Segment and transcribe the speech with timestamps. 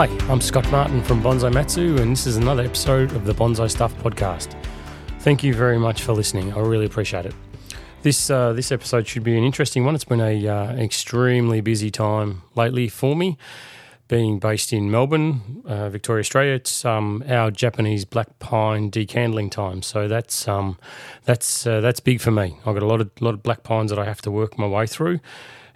[0.00, 3.70] Hi, I'm Scott Martin from Bonsai Matsu, and this is another episode of the Bonsai
[3.70, 4.56] Stuff podcast.
[5.18, 6.54] Thank you very much for listening.
[6.54, 7.34] I really appreciate it.
[8.00, 9.94] This uh, this episode should be an interesting one.
[9.94, 13.36] It's been uh, an extremely busy time lately for me,
[14.08, 16.54] being based in Melbourne, uh, Victoria, Australia.
[16.54, 20.78] It's um, our Japanese black pine decandling time, so that's um,
[21.26, 22.56] that's uh, that's big for me.
[22.64, 24.66] I've got a lot of lot of black pines that I have to work my
[24.66, 25.20] way through,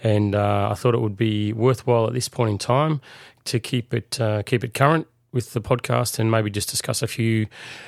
[0.02, 3.02] and uh, I thought it would be worthwhile at this point in time
[3.45, 7.09] to keep it uh, keep it current with the podcast and maybe just discuss a
[7.09, 7.47] few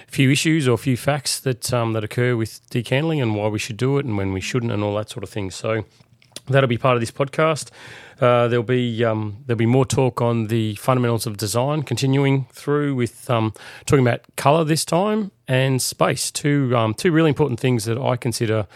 [0.09, 3.59] few issues or a few facts that um, that occur with decandling and why we
[3.59, 5.51] should do it and when we shouldn't and all that sort of thing.
[5.51, 5.85] So
[6.49, 7.71] that'll be part of this podcast.
[8.21, 12.95] Uh, there'll be um, there'll be more talk on the fundamentals of design, continuing through
[12.95, 13.53] with um,
[13.85, 16.31] talking about color this time and space.
[16.31, 18.67] Two um, two really important things that I consider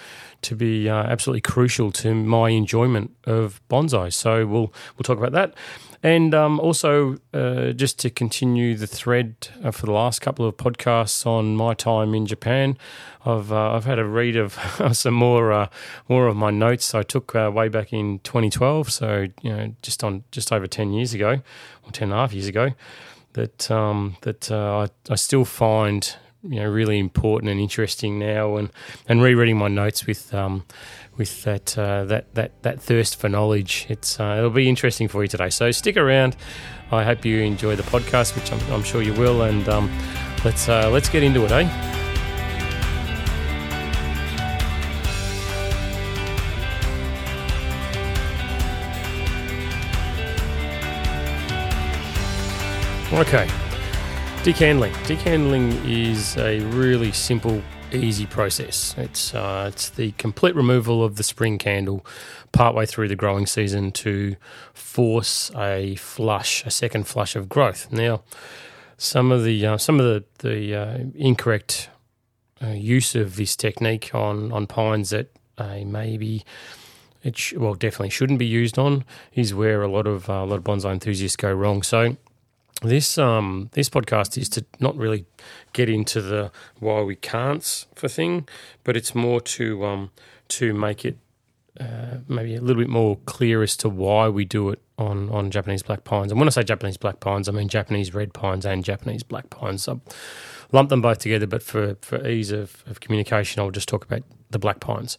[0.43, 4.13] to be uh, absolutely crucial to my enjoyment of bonsai.
[4.13, 5.55] So we'll we'll talk about that.
[6.03, 10.57] And um, also, uh, just to continue the thread uh, for the last couple of
[10.57, 12.79] podcasts on my time in Japan,
[13.27, 14.59] I've uh, I've had a read of
[14.93, 15.69] some more uh,
[16.09, 18.91] more of my notes I took uh, way back in 2012.
[18.91, 21.43] So you know, just on just over 10 years ago,
[21.83, 22.71] or 10 and a half years ago,
[23.35, 28.57] that um, that uh, I, I still find you know really important and interesting now
[28.57, 28.71] and
[29.07, 30.65] and rereading my notes with um
[31.17, 33.87] with that uh, that that that thirst for knowledge.
[33.89, 35.51] It's uh, it'll be interesting for you today.
[35.51, 36.37] So stick around.
[36.91, 39.91] I hope you enjoy the podcast which I'm, I'm sure you will and um,
[40.45, 41.97] let's uh, let's get into it eh?
[53.13, 53.49] Okay.
[54.45, 54.93] Decandling.
[55.05, 57.61] Decandling is a really simple,
[57.93, 58.95] easy process.
[58.97, 62.05] It's uh, it's the complete removal of the spring candle
[62.53, 64.37] partway through the growing season to
[64.73, 67.93] force a flush, a second flush of growth.
[67.93, 68.23] Now,
[68.97, 71.91] some of the uh, some of the the uh, incorrect
[72.63, 76.45] uh, use of this technique on on pines that uh, maybe
[77.23, 79.05] it sh- well definitely shouldn't be used on
[79.35, 81.83] is where a lot of uh, a lot of bonsai enthusiasts go wrong.
[81.83, 82.17] So
[82.83, 85.27] this um this podcast is to not really
[85.73, 88.49] get into the why we can't for thing,
[88.85, 90.11] but it's more to um
[90.49, 91.19] to make it
[91.79, 95.51] uh, maybe a little bit more clear as to why we do it on on
[95.51, 96.31] Japanese black pines.
[96.31, 99.51] And when I say Japanese black pines, I mean Japanese red pines and Japanese black
[99.51, 99.89] pines.
[99.89, 99.97] I
[100.73, 104.23] lump them both together, but for for ease of, of communication, I'll just talk about
[104.51, 105.17] the black pines.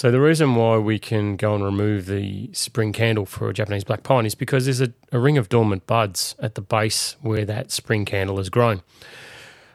[0.00, 3.84] So the reason why we can go and remove the spring candle for a Japanese
[3.84, 7.44] black pine is because there's a, a ring of dormant buds at the base where
[7.44, 8.80] that spring candle has grown.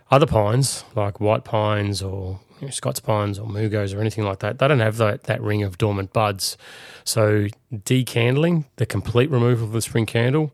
[0.10, 4.40] Other pines, like white pines or you know, Scots pines or mugos or anything like
[4.40, 6.58] that, they don't have that, that ring of dormant buds.
[7.04, 10.52] So decandling, the complete removal of the spring candle,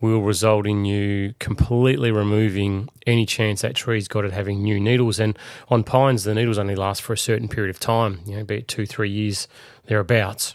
[0.00, 5.20] will result in you completely removing any chance that tree's got it having new needles.
[5.20, 5.38] And
[5.68, 8.56] on pines, the needles only last for a certain period of time, you know, be
[8.56, 9.46] it two, three years
[9.86, 10.54] thereabouts.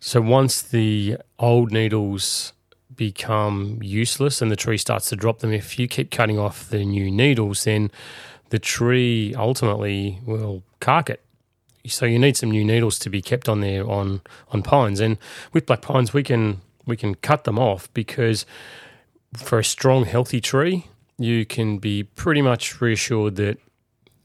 [0.00, 2.52] So once the old needles
[2.94, 6.84] become useless and the tree starts to drop them, if you keep cutting off the
[6.84, 7.90] new needles, then
[8.50, 11.22] the tree ultimately will cark it.
[11.86, 14.20] So you need some new needles to be kept on there on
[14.50, 15.00] on pines.
[15.00, 15.18] And
[15.52, 18.46] with black pines, we can we can cut them off because
[19.36, 20.86] for a strong, healthy tree,
[21.18, 23.58] you can be pretty much reassured that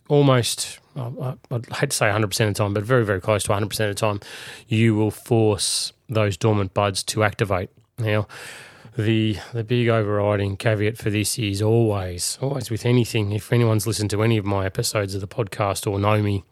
[0.10, 3.64] almost, I'd hate to say 100% of the time, but very, very close to 100%
[3.64, 4.20] of the time,
[4.68, 7.70] you will force those dormant buds to activate.
[7.98, 8.28] Now,
[8.98, 13.32] the the big overriding caveat for this is always, always with anything.
[13.32, 16.44] If anyone's listened to any of my episodes of the podcast or know me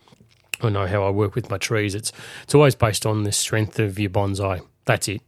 [0.61, 2.11] or know how I work with my trees, it's
[2.43, 4.61] it's always based on the strength of your bonsai.
[4.85, 5.21] That's it.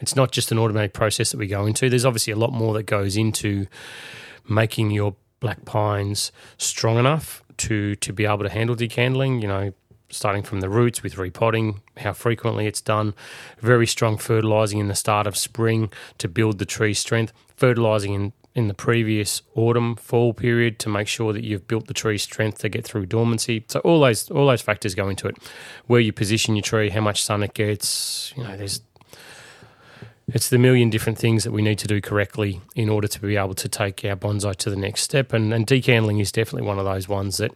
[0.00, 1.88] It's not just an automatic process that we go into.
[1.88, 3.66] There's obviously a lot more that goes into
[4.48, 9.40] making your black pines strong enough to to be able to handle decandling.
[9.42, 9.72] You know,
[10.10, 13.14] starting from the roots with repotting, how frequently it's done,
[13.60, 18.32] very strong fertilizing in the start of spring to build the tree's strength, fertilizing in
[18.54, 22.58] in the previous autumn fall period to make sure that you've built the tree's strength
[22.58, 23.64] to get through dormancy.
[23.68, 25.36] So all those all those factors go into it.
[25.86, 28.82] Where you position your tree, how much sun it gets, you know, there's
[30.32, 33.36] it's the million different things that we need to do correctly in order to be
[33.36, 35.32] able to take our bonsai to the next step.
[35.32, 37.52] And, and decandling is definitely one of those ones that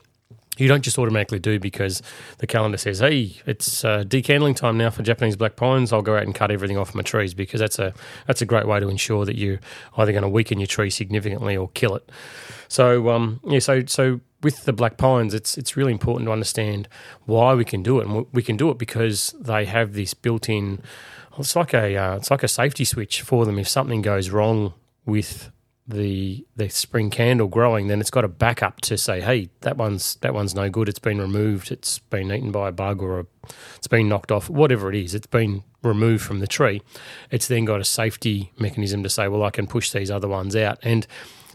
[0.58, 2.02] you don't just automatically do because
[2.38, 6.17] the calendar says, "Hey, it's uh, decandling time now for Japanese black pines." I'll go
[6.17, 7.93] out and cut everything off my trees because that's a
[8.26, 9.61] that's a great way to ensure that you're
[9.96, 12.11] either going to weaken your tree significantly or kill it.
[12.69, 16.88] So, um, yeah, so so with the black pines, it's it's really important to understand
[17.26, 20.82] why we can do it, and we can do it because they have this built-in
[21.38, 23.59] it's like a uh, it's like a safety switch for them.
[23.59, 24.75] If something goes wrong
[25.05, 25.50] with
[25.88, 30.17] the the spring candle growing, then it's got a backup to say, hey, that one's
[30.17, 30.88] that one's no good.
[30.88, 31.71] It's been removed.
[31.71, 33.27] It's been eaten by a bug or a,
[33.77, 34.50] it's been knocked off.
[34.50, 36.83] Whatever it is, it's been removed from the tree.
[37.31, 40.56] It's then got a safety mechanism to say, well, I can push these other ones
[40.56, 40.79] out.
[40.83, 41.06] And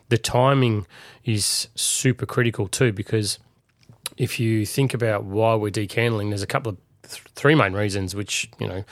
[0.10, 0.88] the timing
[1.26, 3.40] is super critical too, because
[4.18, 6.78] if you think about why we're decandling, there's a couple of
[7.10, 8.84] th- three main reasons, which you know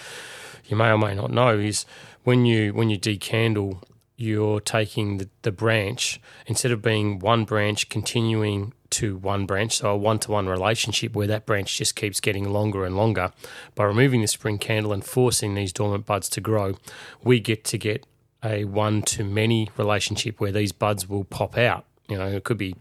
[0.69, 1.85] you may or may not know, is
[2.23, 3.81] when you when you decandle
[4.19, 9.91] you're taking the, the branch instead of being one branch continuing to one branch, so
[9.91, 13.31] a one to one relationship where that branch just keeps getting longer and longer.
[13.75, 16.75] By removing the spring candle and forcing these dormant buds to grow,
[17.23, 18.05] we get to get
[18.43, 21.85] a one to many relationship where these buds will pop out.
[22.09, 22.75] You know, it could be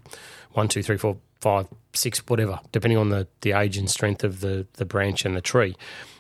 [0.52, 1.68] one, two, three, four, five,
[1.98, 5.40] six, whatever, depending on the, the age and strength of the, the branch and the
[5.40, 5.76] tree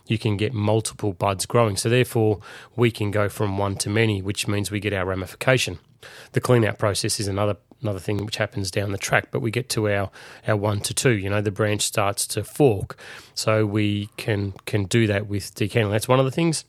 [0.08, 1.76] you can get multiple buds growing.
[1.76, 2.40] So therefore,
[2.74, 5.78] we can go from one to many, which means we get our ramification.
[6.32, 9.52] The clean out process is another another thing which happens down the track, but we
[9.52, 10.10] get to our,
[10.48, 11.12] our one to two.
[11.12, 12.96] You know, the branch starts to fork,
[13.34, 15.92] so we can can do that with decandling.
[15.92, 16.64] That's one of the things.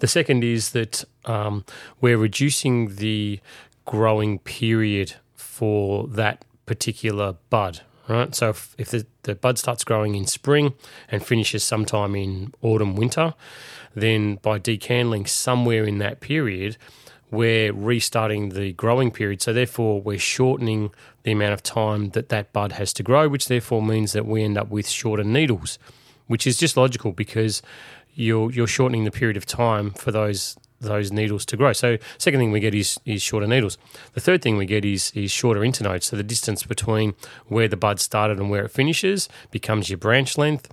[0.00, 1.64] The second is that um,
[2.00, 3.40] we're reducing the
[3.84, 8.34] growing period for that particular bud right?
[8.34, 10.74] So if, if the, the bud starts growing in spring
[11.10, 13.34] and finishes sometime in autumn, winter,
[13.94, 16.76] then by decandling somewhere in that period,
[17.30, 19.40] we're restarting the growing period.
[19.40, 20.90] So therefore, we're shortening
[21.22, 24.42] the amount of time that that bud has to grow, which therefore means that we
[24.42, 25.78] end up with shorter needles,
[26.26, 27.62] which is just logical because
[28.14, 31.72] you're you're shortening the period of time for those those needles to grow.
[31.72, 33.78] So second thing we get is is shorter needles.
[34.14, 36.04] The third thing we get is is shorter internodes.
[36.04, 37.14] So the distance between
[37.46, 40.68] where the bud started and where it finishes becomes your branch length.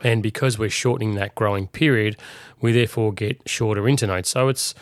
[0.00, 2.16] And because we're shortening that growing period,
[2.60, 4.26] we therefore get shorter internodes.
[4.26, 4.74] So it's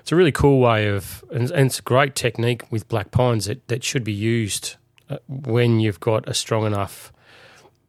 [0.00, 3.46] it's a really cool way of, and, and it's a great technique with black pines
[3.46, 4.76] that, that should be used
[5.10, 7.12] uh, when you've got a strong enough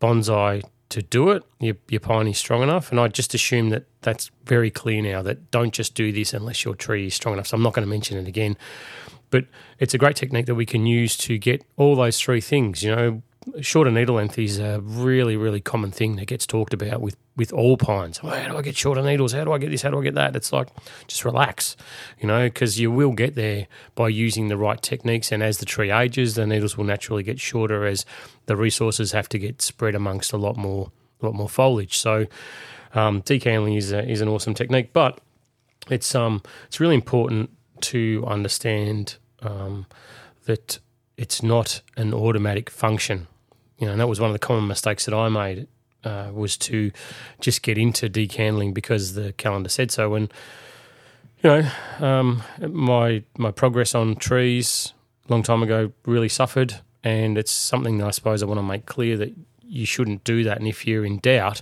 [0.01, 2.91] bonsai to do it, your, your pine is strong enough.
[2.91, 6.63] And I just assume that that's very clear now that don't just do this unless
[6.63, 7.47] your tree is strong enough.
[7.47, 8.57] So I'm not going to mention it again.
[9.29, 9.45] But
[9.79, 12.83] it's a great technique that we can use to get all those three things.
[12.83, 13.21] You know,
[13.61, 17.53] shorter needle length is a really, really common thing that gets talked about with, with
[17.53, 18.19] all pines.
[18.23, 19.33] Oh, how do I get shorter needles?
[19.33, 19.81] How do I get this?
[19.81, 20.35] How do I get that?
[20.35, 20.69] It's like,
[21.07, 21.75] just relax,
[22.19, 25.31] you know, because you will get there by using the right techniques.
[25.31, 28.05] And as the tree ages, the needles will naturally get shorter as
[28.45, 30.91] the resources have to get spread amongst a lot more,
[31.21, 31.97] a lot more foliage.
[31.97, 32.27] So,
[32.93, 35.19] um, is, a, is an awesome technique, but
[35.89, 37.49] it's um it's really important
[37.81, 39.85] to understand um,
[40.45, 40.79] that
[41.15, 43.27] it's not an automatic function.
[43.77, 45.67] You know, and that was one of the common mistakes that I made
[46.03, 46.91] uh, was to
[47.39, 50.15] just get into decandling because the calendar said so.
[50.15, 50.31] And
[51.43, 51.69] you know,
[51.99, 54.93] um, my my progress on trees
[55.27, 58.63] a long time ago really suffered, and it's something that I suppose I want to
[58.63, 60.57] make clear that you shouldn't do that.
[60.57, 61.61] And if you're in doubt,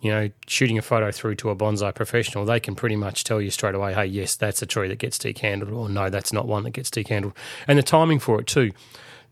[0.00, 3.40] you know, shooting a photo through to a bonsai professional, they can pretty much tell
[3.40, 6.46] you straight away, hey, yes, that's a tree that gets decandled, or no, that's not
[6.46, 7.34] one that gets decandled.
[7.66, 8.70] And the timing for it too.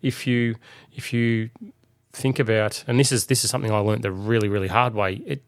[0.03, 0.57] If you
[0.95, 1.51] if you
[2.17, 5.23] think about, and this is this is something I learned the really really hard way.
[5.27, 5.43] It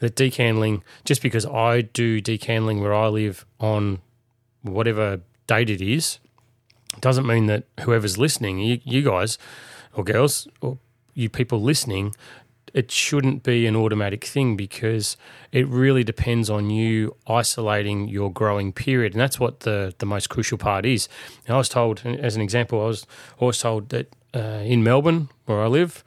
[0.00, 4.00] the decandling, just because I do decandling where I live on
[4.62, 6.18] whatever date it is,
[7.00, 9.38] doesn't mean that whoever's listening, you, you guys
[9.94, 10.78] or girls or
[11.14, 12.14] you people listening
[12.74, 15.16] it shouldn't be an automatic thing because
[15.52, 19.12] it really depends on you isolating your growing period.
[19.12, 21.08] And that's what the, the most crucial part is.
[21.48, 23.06] Now, I was told, as an example, I was
[23.38, 26.04] always told that uh, in Melbourne, where I live,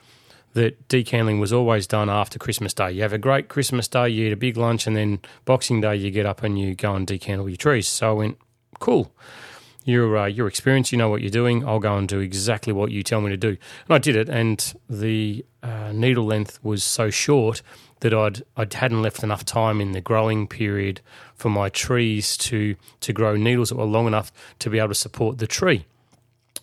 [0.53, 2.91] that decandling was always done after Christmas Day.
[2.91, 5.95] You have a great Christmas Day, you eat a big lunch, and then Boxing Day,
[5.95, 7.87] you get up and you go and decandle your trees.
[7.87, 8.37] So I went,
[8.79, 9.11] cool
[9.87, 11.65] you're uh, you're experienced, you know what you're doing.
[11.65, 13.49] I'll go and do exactly what you tell me to do.
[13.87, 17.61] And I did it, and the uh, needle length was so short
[18.01, 20.99] that I'd I hadn't left enough time in the growing period
[21.35, 24.95] for my trees to to grow needles that were long enough to be able to
[24.95, 25.85] support the tree.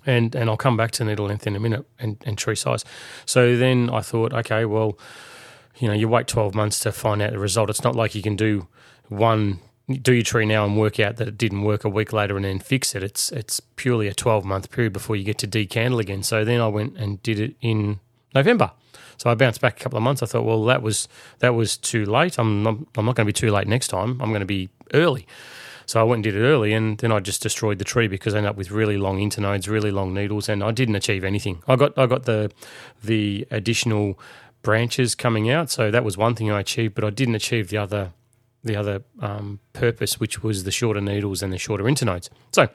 [0.06, 2.84] And and I'll come back to needle length in a minute and, and tree size.
[3.24, 4.98] So then I thought, okay, well,
[5.76, 7.70] you know, you wait 12 months to find out the result.
[7.70, 8.68] It's not like you can do
[9.08, 9.60] one
[10.00, 12.44] do your tree now and work out that it didn't work a week later and
[12.44, 13.02] then fix it.
[13.02, 16.22] It's it's purely a 12 month period before you get to decandle again.
[16.22, 18.00] So then I went and did it in
[18.34, 18.72] November.
[19.16, 20.22] So I bounced back a couple of months.
[20.22, 21.08] I thought, well, that was
[21.40, 22.38] that was too late.
[22.38, 24.20] I'm not, I'm not going to be too late next time.
[24.20, 25.26] I'm going to be early.
[25.86, 28.34] So I went and did it early, and then I just destroyed the tree because
[28.34, 31.62] I ended up with really long internodes, really long needles, and I didn't achieve anything.
[31.68, 32.50] I got I got the
[33.02, 34.18] the additional
[34.62, 37.78] branches coming out, so that was one thing I achieved, but I didn't achieve the
[37.78, 38.12] other
[38.62, 42.30] the other um, purpose, which was the shorter needles and the shorter internodes.
[42.52, 42.68] So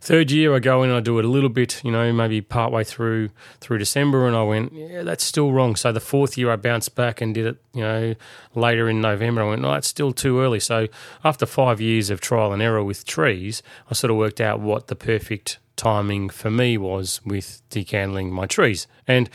[0.00, 2.40] third year, I go in and I do it a little bit, you know, maybe
[2.40, 3.30] partway through
[3.60, 5.76] through December, and I went, yeah, that's still wrong.
[5.76, 8.14] So the fourth year, I bounced back and did it, you know,
[8.54, 9.42] later in November.
[9.42, 10.60] I went, no, it's still too early.
[10.60, 10.88] So
[11.24, 14.88] after five years of trial and error with trees, I sort of worked out what
[14.88, 19.28] the perfect timing for me was with decandling my trees, and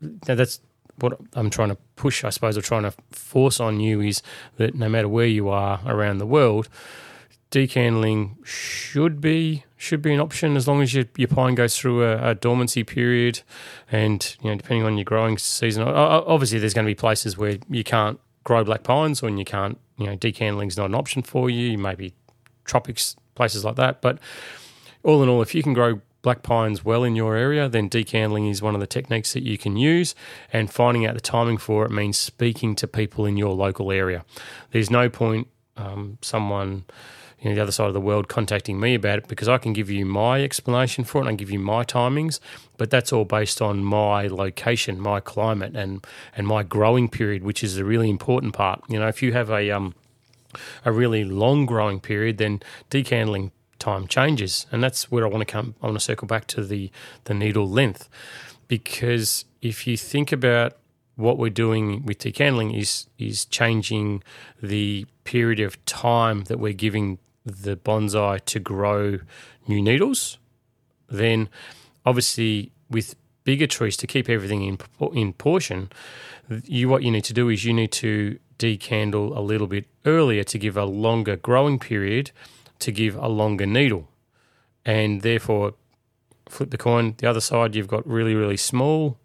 [0.00, 0.60] that's
[1.00, 4.22] what I'm trying to push, I suppose, or trying to force on you is
[4.56, 6.68] that no matter where you are around the world,
[7.52, 12.04] decandling should be should be an option as long as your, your pine goes through
[12.04, 13.42] a, a, dormancy period,
[13.90, 15.84] and you know depending on your growing season.
[15.84, 19.78] Obviously, there's going to be places where you can't grow black pines, or you can't
[19.96, 21.78] you know decandling is not an option for you.
[21.78, 22.14] Maybe
[22.64, 24.18] tropics places like that, but
[25.04, 28.48] all in all, if you can grow black pines well in your area, then decandling
[28.48, 30.14] is one of the techniques that you can use.
[30.52, 34.24] And finding out the timing for it means speaking to people in your local area.
[34.70, 36.84] There's no point um, someone
[37.42, 39.72] you know, the other side of the world contacting me about it because I can
[39.72, 42.38] give you my explanation for it and I give you my timings,
[42.76, 46.06] but that's all based on my location, my climate, and
[46.36, 48.82] and my growing period, which is a really important part.
[48.88, 49.94] You know, if you have a um
[50.84, 55.52] a really long growing period, then decandling time changes, and that's where I want to
[55.52, 55.74] come.
[55.82, 56.92] I want to circle back to the
[57.24, 58.08] the needle length
[58.68, 60.76] because if you think about
[61.16, 64.22] what we're doing with decandling is is changing
[64.62, 69.18] the period of time that we're giving the bonsai to grow
[69.66, 70.38] new needles.
[71.08, 71.48] Then,
[72.06, 74.78] obviously, with bigger trees to keep everything in
[75.12, 75.90] in portion,
[76.64, 80.44] you what you need to do is you need to decandle a little bit earlier
[80.44, 82.30] to give a longer growing period
[82.78, 84.08] to give a longer needle.
[84.84, 85.74] And therefore,
[86.48, 89.18] flip the coin, the other side, you've got really, really small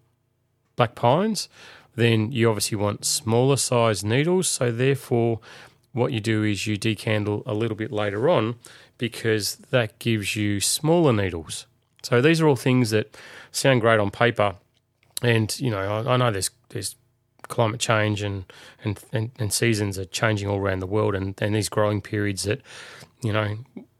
[0.76, 1.50] black pines.
[1.96, 4.48] Then you obviously want smaller size needles.
[4.48, 5.40] So, therefore,
[5.98, 8.56] what you do is you decandle a little bit later on
[8.98, 11.66] because that gives you smaller needles.
[12.04, 13.18] So, these are all things that
[13.52, 14.56] sound great on paper.
[15.22, 16.96] And, you know, I, I know there's, there's
[17.48, 18.46] climate change and,
[18.84, 22.44] and, and, and, seasons are changing all around the world and, and these growing periods
[22.44, 22.62] that
[23.22, 23.58] you know,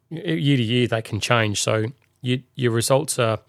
[0.10, 1.62] year to year they can change.
[1.62, 1.86] So
[2.22, 3.40] you, your results are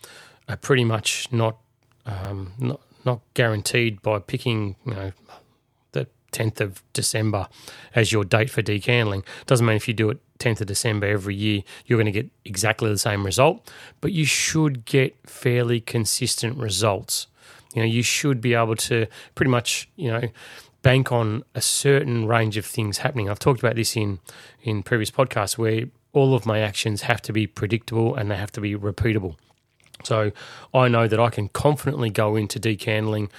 [0.49, 1.59] are pretty much not
[2.07, 5.13] um, not not guaranteed by picking you know
[6.31, 7.49] the tenth of December
[7.95, 9.25] as your date for decandling.
[9.47, 12.31] Doesn't mean if you do it 10th of December every year, you're going to get
[12.45, 13.71] exactly the same result,
[14.01, 17.27] but you should get fairly consistent results.
[17.75, 20.23] You know, you should be able to pretty much, you know,
[20.83, 23.29] bank on a certain range of things happening.
[23.29, 24.21] I've talked about this in
[24.63, 28.53] in previous podcasts where all of my actions have to be predictable and they have
[28.53, 29.37] to be repeatable.
[30.05, 30.33] So
[30.73, 33.31] I know that I can confidently go into decandling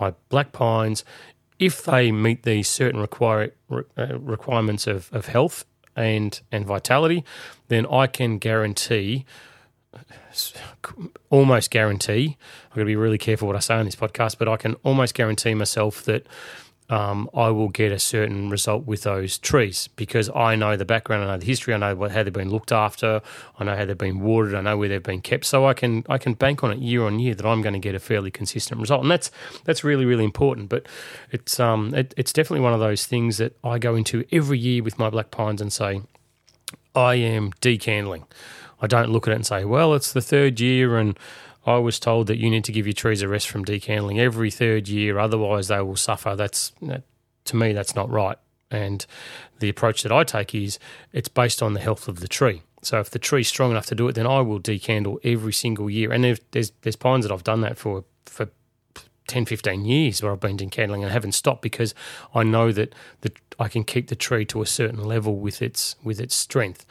[0.00, 1.04] my black pines
[1.58, 5.64] if they meet these certain require, uh, requirements of, of health
[5.96, 7.24] and and vitality,
[7.68, 9.24] then I can guarantee
[11.30, 12.36] almost guarantee.
[12.66, 14.74] I've got to be really careful what I say on this podcast, but I can
[14.82, 16.26] almost guarantee myself that
[16.90, 21.24] um, I will get a certain result with those trees because I know the background,
[21.24, 23.22] I know the history, I know how they've been looked after,
[23.58, 26.04] I know how they've been watered, I know where they've been kept, so I can
[26.08, 28.30] I can bank on it year on year that I'm going to get a fairly
[28.30, 29.30] consistent result, and that's
[29.64, 30.68] that's really really important.
[30.68, 30.86] But
[31.30, 34.82] it's um it, it's definitely one of those things that I go into every year
[34.82, 36.02] with my black pines and say,
[36.94, 38.24] I am decandling.
[38.80, 41.18] I don't look at it and say, well, it's the third year and
[41.66, 44.50] I was told that you need to give your trees a rest from decandling every
[44.50, 46.36] third year, otherwise they will suffer.
[46.36, 47.02] That's that,
[47.46, 48.38] to me, that's not right.
[48.70, 49.06] And
[49.60, 50.78] the approach that I take is
[51.12, 52.62] it's based on the health of the tree.
[52.82, 55.88] So if the tree's strong enough to do it, then I will decandle every single
[55.88, 56.12] year.
[56.12, 58.48] And there's there's pines that I've done that for for
[59.26, 61.94] 10, 15 years where I've been decandling and haven't stopped because
[62.34, 65.96] I know that the, I can keep the tree to a certain level with its
[66.04, 66.84] with its strength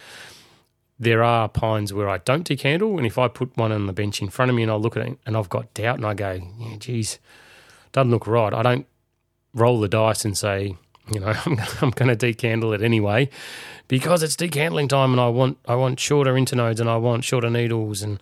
[1.00, 4.22] there are pines where I don't decandle, and if I put one on the bench
[4.22, 6.14] in front of me and I look at it and I've got doubt and I
[6.14, 7.20] go, yeah, geez,
[7.92, 8.54] doesn't look right.
[8.54, 8.86] I don't
[9.54, 10.76] roll the dice and say,
[11.12, 13.30] you know, I'm, I'm going to decandle it anyway
[13.88, 17.50] because it's decandling time and I want I want shorter internodes and I want shorter
[17.50, 18.20] needles and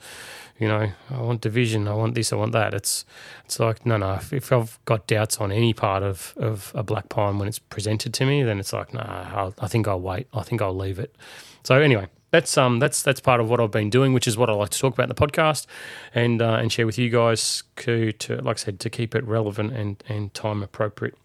[0.60, 3.06] you know I want division I want this I want that it's
[3.46, 6.84] it's like no no if, if I've got doubts on any part of, of a
[6.84, 10.02] black pine when it's presented to me then it's like no nah, I think I'll
[10.02, 11.16] wait I think I'll leave it
[11.64, 14.50] so anyway that's um that's that's part of what I've been doing, which is what
[14.50, 15.68] I like to talk about in the podcast,
[16.16, 19.26] and uh, and share with you guys to, to like I said to keep it
[19.26, 21.16] relevant and and time appropriate.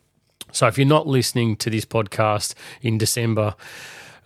[0.53, 3.55] So if you're not listening to this podcast in December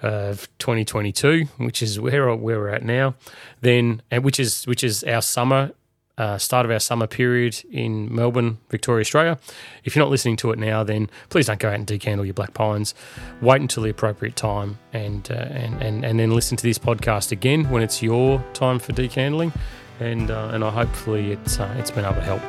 [0.02, 3.14] of 2022, which is where where we're at now,
[3.60, 5.72] then and which is which is our summer
[6.20, 9.38] uh, start of our summer period in Melbourne, Victoria, Australia.
[9.84, 12.34] If you're not listening to it now, then please don't go out and decandle your
[12.34, 12.94] black pines.
[13.40, 17.32] Wait until the appropriate time and, uh, and, and, and then listen to this podcast
[17.32, 19.50] again when it's your time for decandling.
[19.98, 22.42] And, uh, and I hopefully it's, uh, it's been able to help.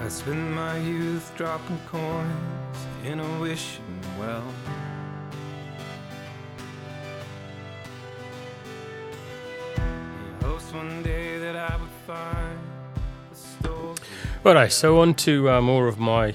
[0.00, 4.44] I spent my youth dropping coins in a wishing well.
[10.72, 11.97] one day that I would
[14.42, 16.34] Righto, so on to uh, more of my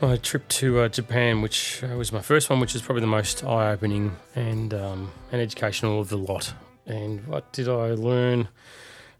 [0.00, 3.08] my trip to uh, Japan, which uh, was my first one, which is probably the
[3.08, 6.54] most eye opening and um, and educational of the lot.
[6.86, 8.46] And what did I learn?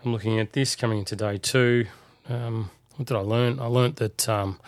[0.05, 1.87] I'm looking at this coming into day two.
[2.29, 3.59] Um, what did I learn?
[3.59, 4.61] I learned that um,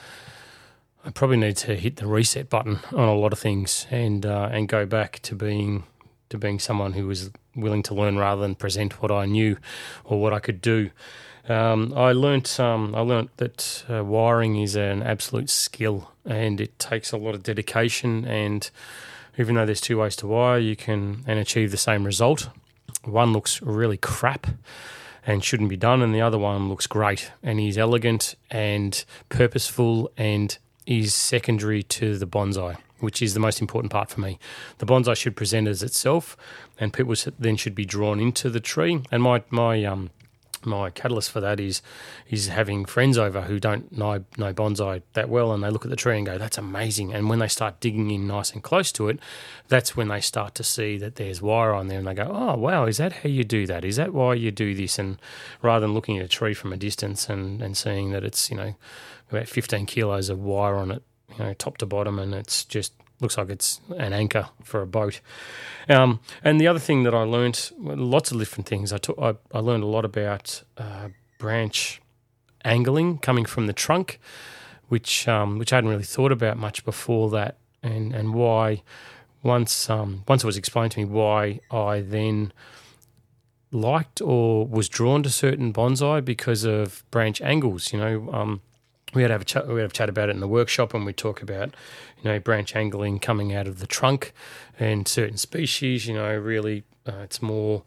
[1.05, 4.49] I probably need to hit the reset button on a lot of things and uh,
[4.51, 5.85] and go back to being
[6.31, 9.57] to being someone who was willing to learn rather than present what I knew
[10.05, 10.91] or what I could do.
[11.49, 16.79] Um, I learnt um, I learnt that uh, wiring is an absolute skill and it
[16.79, 18.25] takes a lot of dedication.
[18.25, 18.71] And
[19.39, 22.49] even though there's two ways to wire, you can and achieve the same result.
[23.05, 24.47] One looks really crap
[25.27, 30.11] and shouldn't be done, and the other one looks great and is elegant and purposeful
[30.17, 34.39] and is secondary to the bonsai which is the most important part for me.
[34.79, 36.37] The bonsai should present as itself,
[36.79, 39.03] and people then should be drawn into the tree.
[39.11, 40.11] And my my um
[40.65, 41.83] my catalyst for that is
[42.31, 45.91] is having friends over who don't know know bonsai that well, and they look at
[45.91, 48.93] the tree and go, "That's amazing." And when they start digging in nice and close
[48.93, 49.19] to it,
[49.69, 52.57] that's when they start to see that there's wire on there, and they go, "Oh
[52.57, 53.85] wow, is that how you do that?
[53.85, 55.19] Is that why you do this?" And
[55.61, 58.57] rather than looking at a tree from a distance and and seeing that it's you
[58.57, 58.75] know
[59.33, 61.03] about 15 kilos of wire on it
[61.39, 64.87] you know, top to bottom, and it's just looks like it's an anchor for a
[64.87, 65.21] boat.
[65.89, 68.93] Um, and the other thing that I learned, lots of different things.
[68.93, 72.01] I took, I, I learned a lot about uh, branch
[72.65, 74.19] angling coming from the trunk,
[74.89, 78.83] which um, which I hadn't really thought about much before that, and and why
[79.43, 82.53] once um, once it was explained to me why I then
[83.71, 87.93] liked or was drawn to certain bonsai because of branch angles.
[87.93, 88.61] You know, um,
[89.15, 91.13] we had have a chat, we a chat about it in the workshop, and we
[91.13, 91.75] talk about
[92.19, 94.33] you know branch angling coming out of the trunk,
[94.79, 96.07] and certain species.
[96.07, 97.83] You know, really, uh, it's more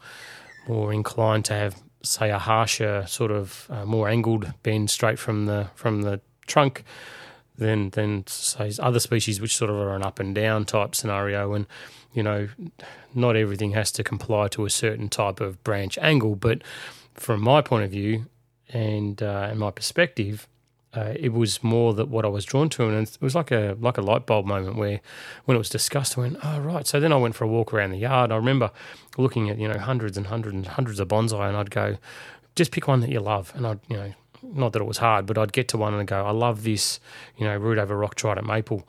[0.68, 5.46] more inclined to have say a harsher sort of uh, more angled bend straight from
[5.46, 6.84] the from the trunk
[7.58, 11.54] than than say other species which sort of are an up and down type scenario
[11.54, 11.66] and
[12.14, 12.48] you know
[13.14, 16.62] not everything has to comply to a certain type of branch angle but
[17.14, 18.26] from my point of view
[18.70, 20.48] and uh, and my perspective
[20.96, 23.76] uh, it was more that what I was drawn to, and it was like a
[23.80, 25.02] like a light bulb moment where,
[25.46, 27.74] when it was discussed, I went, "Oh right." So then I went for a walk
[27.74, 28.32] around the yard.
[28.32, 28.72] I remember
[29.18, 31.98] looking at you know hundreds and hundreds and hundreds of bonsai, and I'd go,
[32.56, 34.14] "Just pick one that you love," and I'd you know.
[34.44, 36.62] Not that it was hard, but I'd get to one and I'd go, I love
[36.62, 37.00] this,
[37.36, 38.88] you know, root over rock trident maple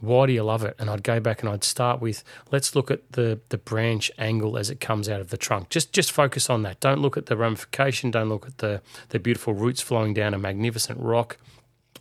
[0.00, 0.74] why do you love it?
[0.78, 4.56] And I'd go back and I'd start with let's look at the the branch angle
[4.56, 5.70] as it comes out of the trunk.
[5.70, 6.80] Just just focus on that.
[6.80, 8.10] Don't look at the ramification.
[8.10, 11.38] Don't look at the the beautiful roots flowing down a magnificent rock.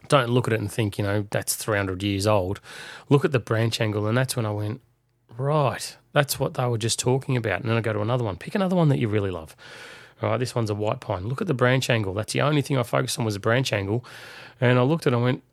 [0.10, 2.60] Don't look at it and think you know that's 300 years old.
[3.10, 4.82] Look at the branch angle, and that's when I went
[5.38, 5.97] right.
[6.12, 7.62] That's what they were just talking about.
[7.62, 8.38] And then I go to another one.
[8.38, 9.56] Pick another one that you really love.
[10.21, 11.27] All right, this one's a white pine.
[11.27, 12.13] Look at the branch angle.
[12.13, 14.06] That's the only thing I focused on was the branch angle.
[14.62, 15.43] And I looked at it and I went,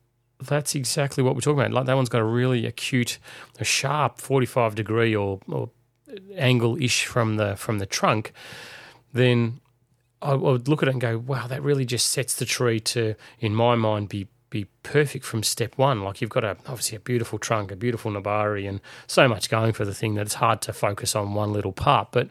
[0.42, 1.72] that's exactly what we're talking about.
[1.72, 3.18] Like that one's got a really acute,
[3.58, 5.70] a sharp 45 degree or, or
[6.36, 8.32] angle ish from the from the trunk.
[9.12, 9.60] Then
[10.22, 13.14] I would look at it and go, wow, that really just sets the tree to,
[13.38, 16.02] in my mind, be be perfect from step one.
[16.02, 19.72] Like you've got a obviously a beautiful trunk, a beautiful nebari, and so much going
[19.72, 22.08] for the thing that it's hard to focus on one little part.
[22.10, 22.28] But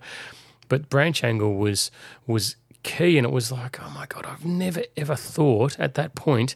[0.67, 1.91] but branch angle was
[2.27, 6.15] was key, and it was like, oh my god, I've never ever thought at that
[6.15, 6.55] point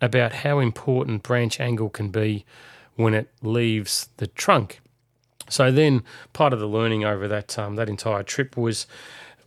[0.00, 2.44] about how important branch angle can be
[2.96, 4.80] when it leaves the trunk.
[5.48, 8.86] So then, part of the learning over that um, that entire trip was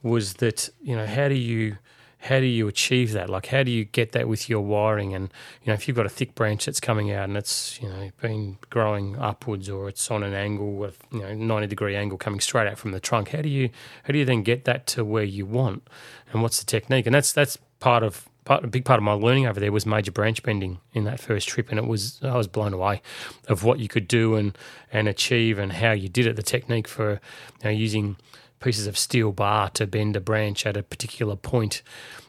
[0.02, 1.78] was that you know how do you
[2.24, 3.30] how do you achieve that?
[3.30, 5.14] Like, how do you get that with your wiring?
[5.14, 5.30] And
[5.62, 8.12] you know, if you've got a thick branch that's coming out and it's you know
[8.22, 12.40] been growing upwards or it's on an angle with you know ninety degree angle coming
[12.40, 13.70] straight out from the trunk, how do you
[14.04, 15.88] how do you then get that to where you want?
[16.32, 17.06] And what's the technique?
[17.06, 19.86] And that's that's part of part, a big part of my learning over there was
[19.86, 23.02] major branch bending in that first trip, and it was I was blown away
[23.48, 24.58] of what you could do and
[24.92, 26.36] and achieve and how you did it.
[26.36, 27.20] The technique for you
[27.66, 28.18] know, using
[28.60, 31.82] pieces of steel bar to bend a branch at a particular point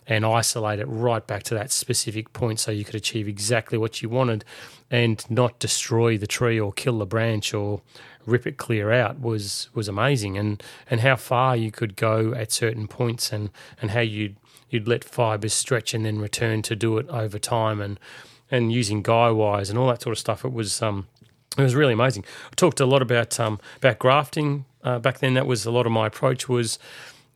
[0.06, 4.02] and isolate it right back to that specific point so you could achieve exactly what
[4.02, 4.44] you wanted
[4.90, 7.80] and not destroy the tree or kill the branch or
[8.26, 12.50] rip it clear out was was amazing and and how far you could go at
[12.50, 13.50] certain points and
[13.80, 14.36] and how you'd
[14.74, 17.98] you'd let fibers stretch and then return to do it over time and
[18.50, 20.44] and using guy wires and all that sort of stuff.
[20.44, 21.06] It was um,
[21.56, 22.24] it was really amazing.
[22.52, 25.34] I talked a lot about um, about grafting uh, back then.
[25.34, 26.78] That was a lot of my approach was,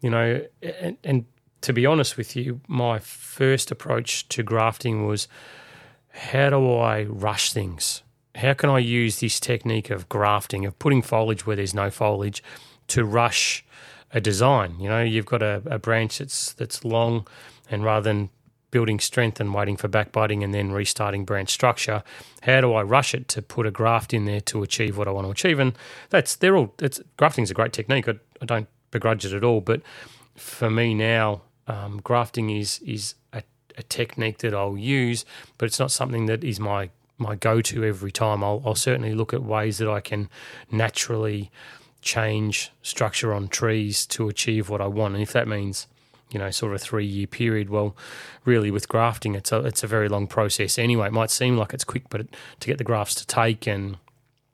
[0.00, 1.24] you know, and, and
[1.62, 5.28] to be honest with you, my first approach to grafting was
[6.08, 8.02] how do I rush things?
[8.34, 12.42] How can I use this technique of grafting, of putting foliage where there's no foliage,
[12.88, 13.64] to rush
[14.12, 14.78] a design?
[14.80, 17.26] You know, you've got a, a branch that's that's long,
[17.70, 18.30] and rather than
[18.70, 22.02] building strength and waiting for back budding and then restarting branch structure.
[22.42, 25.10] How do I rush it to put a graft in there to achieve what I
[25.10, 25.58] want to achieve?
[25.58, 25.76] And
[26.10, 26.74] that's they're all.
[26.80, 28.08] It's grafting is a great technique.
[28.08, 29.60] I, I, don't begrudge it at all.
[29.60, 29.82] But
[30.36, 33.42] for me now, um, grafting is is a,
[33.76, 35.24] a, technique that I'll use,
[35.56, 38.44] but it's not something that is my my go to every time.
[38.44, 40.28] I'll, I'll certainly look at ways that I can
[40.70, 41.50] naturally
[42.00, 45.86] change structure on trees to achieve what I want, and if that means
[46.30, 47.70] you know, sort of a three year period.
[47.70, 47.96] Well,
[48.44, 50.78] really, with grafting, it's a it's a very long process.
[50.78, 52.26] Anyway, it might seem like it's quick, but
[52.60, 53.96] to get the grafts to take and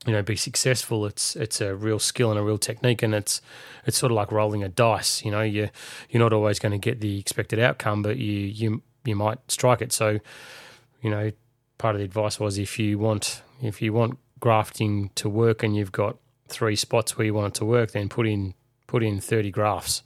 [0.06, 3.40] you know be successful, it's it's a real skill and a real technique, and it's
[3.86, 5.24] it's sort of like rolling a dice.
[5.24, 5.70] You know, you
[6.10, 9.82] you're not always going to get the expected outcome, but you you you might strike
[9.82, 9.92] it.
[9.92, 10.20] So,
[11.02, 11.32] you know,
[11.78, 15.74] part of the advice was if you want if you want grafting to work and
[15.74, 16.18] you've got
[16.54, 18.54] three spots where you want it to work, then put in
[18.86, 20.02] put in thirty grafts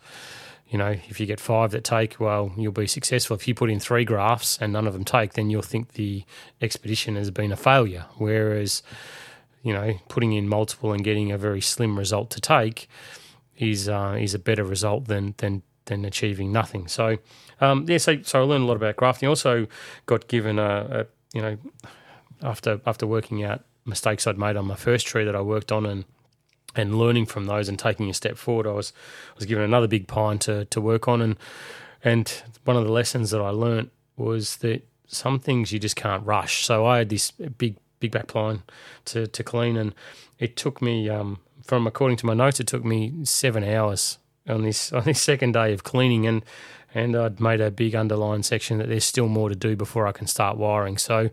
[0.68, 3.34] you know, if you get five that take, well, you'll be successful.
[3.36, 6.24] If you put in three grafts and none of them take, then you'll think the
[6.60, 8.04] expedition has been a failure.
[8.16, 8.82] Whereas,
[9.62, 12.86] you know, putting in multiple and getting a very slim result to take
[13.56, 16.86] is uh, is a better result than than than achieving nothing.
[16.86, 17.16] So,
[17.62, 19.26] um, yeah, so so I learned a lot about grafting.
[19.28, 19.68] Also,
[20.04, 21.56] got given a, a you know
[22.42, 25.86] after after working out mistakes I'd made on my first tree that I worked on
[25.86, 26.04] and
[26.78, 28.92] and learning from those and taking a step forward, I was
[29.30, 31.36] I was given another big pine to to work on, and
[32.02, 36.24] and one of the lessons that I learnt was that some things you just can't
[36.24, 36.64] rush.
[36.64, 38.62] So I had this big big back pine
[39.06, 39.94] to to clean, and
[40.38, 44.62] it took me um, from according to my notes, it took me seven hours on
[44.62, 46.44] this on this second day of cleaning, and
[46.94, 50.12] and I'd made a big underline section that there's still more to do before I
[50.12, 50.96] can start wiring.
[50.96, 51.28] So,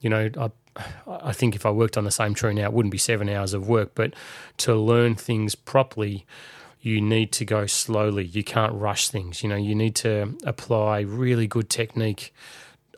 [0.00, 0.50] you know, I
[1.06, 3.54] I think if I worked on the same tree now, it wouldn't be seven hours
[3.54, 3.92] of work.
[3.94, 4.14] But
[4.58, 6.26] to learn things properly,
[6.80, 8.24] you need to go slowly.
[8.24, 9.42] You can't rush things.
[9.42, 12.32] You know, you need to apply really good technique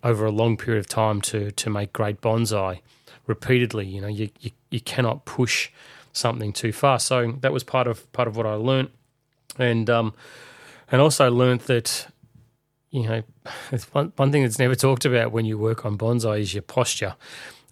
[0.02, 2.80] over a long period of time to to make great bonsai
[3.26, 3.86] repeatedly.
[3.86, 5.70] You know, you you, you cannot push
[6.12, 7.06] something too fast.
[7.06, 8.90] So that was part of part of what I learned,
[9.58, 10.14] and um,
[10.90, 12.08] and also learned that
[12.90, 13.22] you know
[13.92, 17.14] one, one thing that's never talked about when you work on bonsai is your posture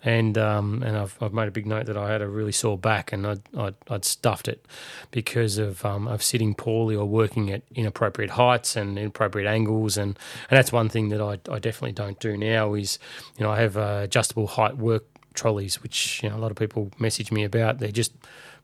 [0.04, 2.78] and um, and I've, I've made a big note that I had a really sore
[2.78, 4.64] back and I'd, I'd, I'd stuffed it
[5.10, 9.96] because of um, of sitting poorly or working at inappropriate heights and inappropriate angles.
[9.96, 10.18] And,
[10.50, 12.98] and that's one thing that I, I definitely don't do now is
[13.36, 16.56] you know I have uh, adjustable height work trolleys which you know a lot of
[16.56, 17.78] people message me about.
[17.78, 18.12] They're just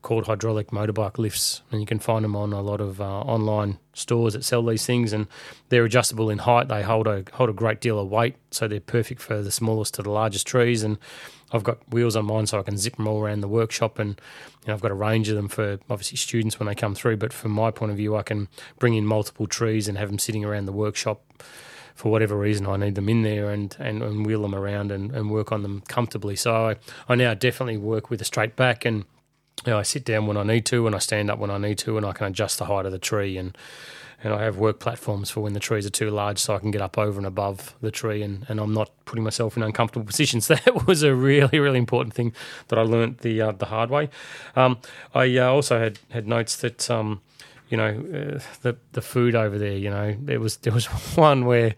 [0.05, 3.79] called hydraulic motorbike lifts, and you can find them on a lot of uh, online
[3.93, 5.11] stores that sell these things.
[5.11, 5.25] And
[5.69, 6.67] they're adjustable in height.
[6.67, 9.95] They hold a hold a great deal of weight, so they're perfect for the smallest
[9.95, 10.83] to the largest trees.
[10.83, 10.99] And
[11.51, 13.97] I've got wheels on mine, so I can zip them all around the workshop.
[13.97, 16.93] And you know, I've got a range of them for obviously students when they come
[16.93, 17.17] through.
[17.17, 20.19] But from my point of view, I can bring in multiple trees and have them
[20.19, 21.23] sitting around the workshop
[21.95, 25.15] for whatever reason I need them in there and, and, and wheel them around and,
[25.15, 26.35] and work on them comfortably.
[26.35, 26.75] So I,
[27.07, 29.05] I now definitely work with a straight back and
[29.65, 31.57] you know, I sit down when I need to, and I stand up when I
[31.57, 33.57] need to, and I can adjust the height of the tree, and
[34.23, 36.71] and I have work platforms for when the trees are too large, so I can
[36.71, 40.05] get up over and above the tree, and, and I'm not putting myself in uncomfortable
[40.13, 40.47] positions.
[40.47, 42.33] That was a really really important thing
[42.67, 44.09] that I learnt the uh, the hard way.
[44.55, 44.79] Um,
[45.13, 46.89] I uh, also had had notes that.
[46.89, 47.21] Um,
[47.67, 49.75] you know uh, the the food over there.
[49.75, 51.73] You know there was there was one where,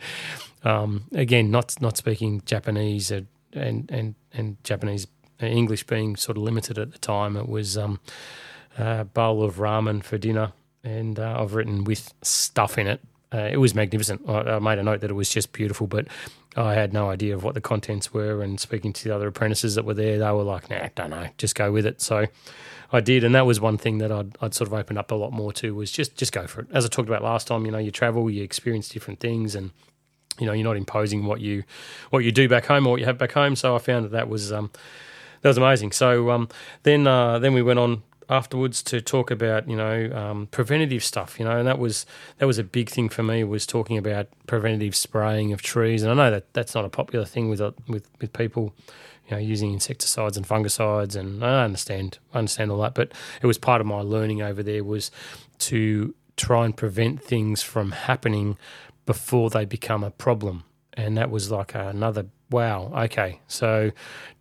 [0.66, 5.08] um, again, not not speaking Japanese and and and Japanese
[5.46, 8.00] English being sort of limited at the time, it was um,
[8.78, 13.02] a bowl of ramen for dinner, and uh, I've written with stuff in it.
[13.34, 14.22] Uh, it was magnificent.
[14.28, 16.08] I, I, made a note that it was just beautiful, but
[16.56, 18.42] I had no idea of what the contents were.
[18.42, 21.28] And speaking to the other apprentices that were there, they were like, "Nah, don't know,
[21.38, 22.28] just go with it." So
[22.92, 25.16] I did, and that was one thing that I'd, I'd sort of opened up a
[25.16, 26.68] lot more to was just just go for it.
[26.72, 29.72] As I talked about last time, you know, you travel, you experience different things, and
[30.40, 31.64] you know, you're not imposing what you
[32.12, 33.56] what you do back home or what you have back home.
[33.56, 34.72] So I found that that was um,
[35.42, 35.92] that was amazing.
[35.92, 36.50] So um,
[36.84, 41.40] then uh, then we went on afterwards to talk about you know um, preventative stuff.
[41.40, 42.06] You know, and that was
[42.38, 46.04] that was a big thing for me was talking about preventative spraying of trees.
[46.04, 48.74] And I know that that's not a popular thing with uh, with with people.
[49.30, 52.96] You know, using insecticides and fungicides, and I understand, I understand all that.
[52.96, 55.12] But it was part of my learning over there was
[55.60, 58.58] to try and prevent things from happening
[59.06, 60.64] before they become a problem.
[60.94, 63.40] And that was like another wow, okay.
[63.48, 63.92] So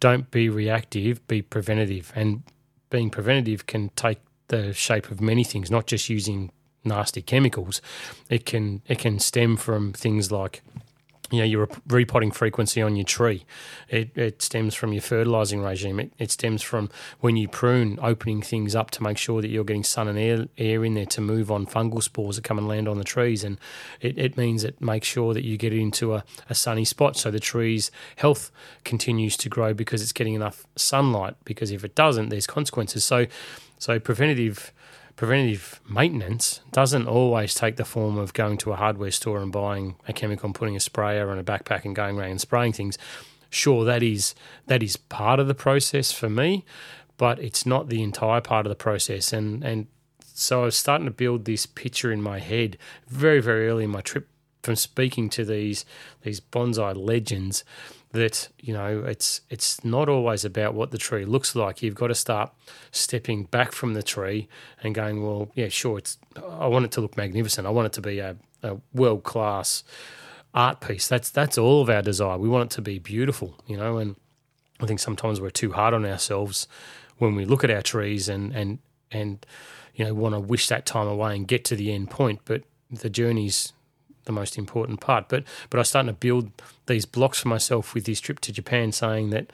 [0.01, 2.13] don't be reactive, be preventative.
[2.15, 2.43] And
[2.91, 6.51] being preventative can take the shape of many things, not just using
[6.85, 7.83] nasty chemicals.
[8.31, 10.63] It can it can stem from things like
[11.31, 13.45] you know your repotting frequency on your tree.
[13.89, 15.99] It, it stems from your fertilizing regime.
[15.99, 19.65] It, it, stems from when you prune, opening things up to make sure that you're
[19.65, 22.69] getting sun and air, air in there to move on fungal spores that come and
[22.69, 23.43] land on the trees.
[23.43, 23.59] And
[24.01, 27.17] it, it means it makes sure that you get it into a, a sunny spot
[27.17, 28.51] so the tree's health
[28.85, 31.37] continues to grow because it's getting enough sunlight.
[31.45, 33.05] Because if it doesn't, there's consequences.
[33.05, 33.27] So,
[33.79, 34.73] so preventative
[35.17, 39.97] preventative maintenance doesn't always take the form of going to a hardware store and buying
[40.07, 42.99] a chemical and putting a sprayer on a backpack and going around and spraying things.
[43.49, 44.35] Sure, that is
[44.67, 46.65] that is part of the process for me,
[47.17, 49.33] but it's not the entire part of the process.
[49.33, 49.87] And and
[50.21, 52.77] so I was starting to build this picture in my head
[53.09, 54.29] very very early in my trip
[54.63, 55.87] from speaking to these
[56.23, 57.65] these bonsai legends
[58.17, 61.83] that you know it's it's not always about what the tree looks like.
[61.83, 62.53] You've got to start
[62.91, 64.49] stepping back from the tree
[64.83, 67.67] and going, well, yeah, sure, it's I want it to look magnificent.
[67.67, 69.85] I want it to be a, a world class
[70.55, 71.07] art piece.
[71.07, 72.39] That's that's all of our desire.
[72.39, 73.99] We want it to be beautiful, you know.
[73.99, 74.17] And
[74.81, 76.67] I think sometimes we're too hard on ourselves
[77.19, 78.79] when we look at our trees and and
[79.13, 79.47] and
[79.95, 82.41] you know want to wish that time away and get to the end point.
[82.45, 83.73] But the journey's
[84.27, 85.29] the most important part.
[85.29, 86.51] But but I was starting to build
[86.87, 89.51] these blocks for myself with this trip to Japan, saying that,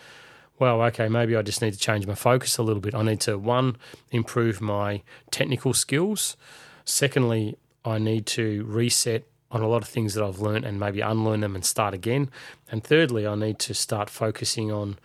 [0.59, 2.95] well, okay, maybe I just need to change my focus a little bit.
[2.95, 3.77] I need to one
[4.11, 6.37] improve my technical skills.
[6.85, 11.01] Secondly, I need to reset on a lot of things that I've learned and maybe
[11.01, 12.31] unlearn them and start again.
[12.71, 14.99] And thirdly, I need to start focusing on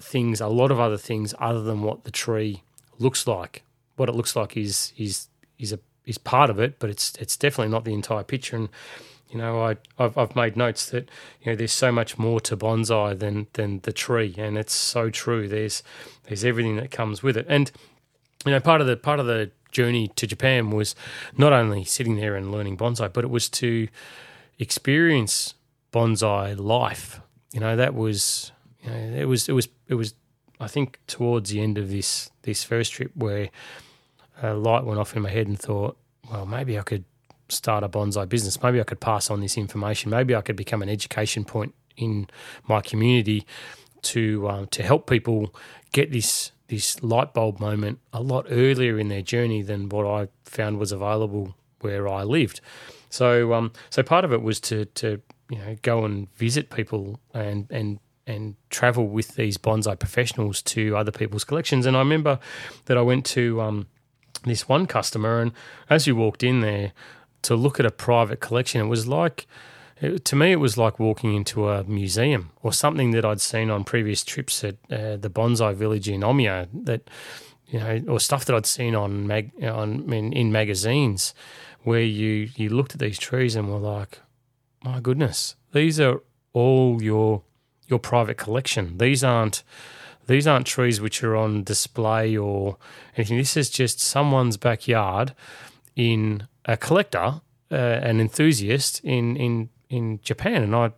[0.00, 2.62] things, a lot of other things other than what the tree
[2.98, 3.64] looks like.
[3.96, 5.28] What it looks like is is
[5.58, 8.56] is a is part of it, but it's it's definitely not the entire picture.
[8.56, 8.68] And
[9.30, 11.08] you know, I I've, I've made notes that
[11.42, 15.10] you know there's so much more to bonsai than than the tree, and it's so
[15.10, 15.48] true.
[15.48, 15.82] There's
[16.24, 17.70] there's everything that comes with it, and
[18.44, 20.94] you know, part of the part of the journey to Japan was
[21.36, 23.88] not only sitting there and learning bonsai, but it was to
[24.58, 25.54] experience
[25.92, 27.20] bonsai life.
[27.52, 30.14] You know, that was you know, it was it was it was
[30.60, 33.48] I think towards the end of this this first trip where
[34.42, 35.96] a light went off in my head and thought,
[36.30, 37.04] well, maybe I could
[37.48, 38.62] start a bonsai business.
[38.62, 40.10] Maybe I could pass on this information.
[40.10, 42.28] Maybe I could become an education point in
[42.66, 43.46] my community
[44.02, 45.54] to um, to help people
[45.92, 50.28] get this this light bulb moment a lot earlier in their journey than what I
[50.44, 52.60] found was available where I lived.
[53.10, 55.20] So um, so part of it was to to
[55.50, 60.96] you know go and visit people and and and travel with these bonsai professionals to
[60.96, 61.84] other people's collections.
[61.84, 62.38] And I remember
[62.86, 63.86] that I went to um,
[64.42, 65.52] this one customer, and
[65.88, 66.92] as you walked in there
[67.42, 69.46] to look at a private collection, it was like
[70.00, 73.70] it, to me, it was like walking into a museum or something that I'd seen
[73.70, 76.68] on previous trips at uh, the bonsai village in Omiya.
[76.72, 77.08] That
[77.68, 81.34] you know, or stuff that I'd seen on mag on in, in magazines,
[81.82, 84.20] where you you looked at these trees and were like,
[84.82, 87.42] my goodness, these are all your
[87.86, 88.98] your private collection.
[88.98, 89.62] These aren't
[90.26, 92.76] these aren't trees which are on display or
[93.16, 93.38] anything.
[93.38, 95.34] This is just someone's backyard
[95.96, 100.62] in a collector, uh, an enthusiast in, in, in Japan.
[100.62, 100.92] And I,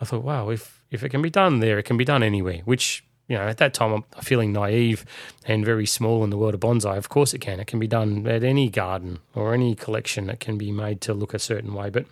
[0.00, 2.62] I thought, wow, if, if it can be done there, it can be done anywhere,
[2.64, 5.04] which, you know, at that time I'm feeling naive
[5.46, 6.96] and very small in the world of bonsai.
[6.96, 7.60] Of course it can.
[7.60, 11.14] It can be done at any garden or any collection that can be made to
[11.14, 11.90] look a certain way.
[11.90, 12.06] But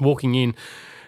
[0.00, 0.54] walking in,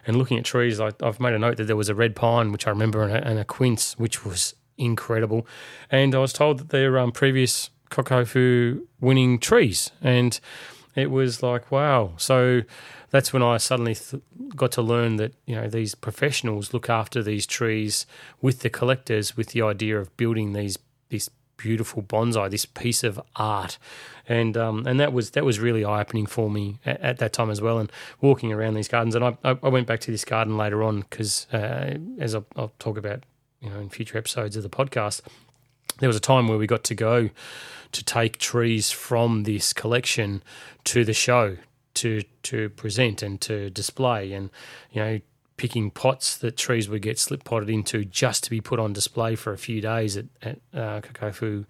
[0.07, 2.53] and looking at trees, I, have made a note that there was a red pine,
[2.53, 5.47] which I remember, and a, and a quince, which was incredible.
[5.91, 9.91] And I was told that they're um, previous Kokufu winning trees.
[10.03, 10.39] And
[10.95, 12.13] it was like, wow.
[12.17, 12.63] So
[13.11, 14.23] that's when I suddenly th-
[14.57, 18.07] got to learn that, you know, these professionals look after these trees
[18.41, 23.21] with the collectors with the idea of building these this beautiful bonsai, this piece of
[23.37, 23.79] art,
[24.29, 27.33] and um, and that was that was really eye opening for me at, at, that
[27.33, 27.79] time as well.
[27.79, 31.01] And walking around these gardens, and I, I went back to this garden later on
[31.01, 33.25] because uh, as I'll, I'll, talk about
[33.61, 35.23] you know in future episodes of the podcast.
[35.99, 37.31] There was a time where we got to go
[37.93, 40.43] to take trees from this collection
[40.85, 41.57] to the show
[41.95, 44.51] to to present and to display, and
[44.93, 45.21] you know
[45.57, 49.37] picking pots that trees would get slip potted into just to be put on display
[49.37, 51.67] for a few days at, at uh, Kokufu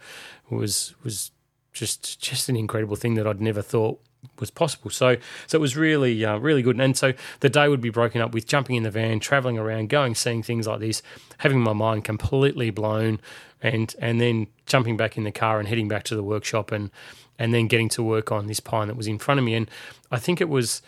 [0.48, 1.32] was was
[1.72, 4.00] just just an incredible thing that I'd never thought
[4.38, 4.90] was possible.
[4.90, 6.80] So so it was really uh, really good.
[6.80, 9.88] And so the day would be broken up with jumping in the van, traveling around,
[9.88, 11.02] going seeing things like this,
[11.38, 13.20] having my mind completely blown,
[13.62, 16.90] and and then jumping back in the car and heading back to the workshop and
[17.38, 19.54] and then getting to work on this pine that was in front of me.
[19.54, 19.70] And
[20.10, 20.82] I think it was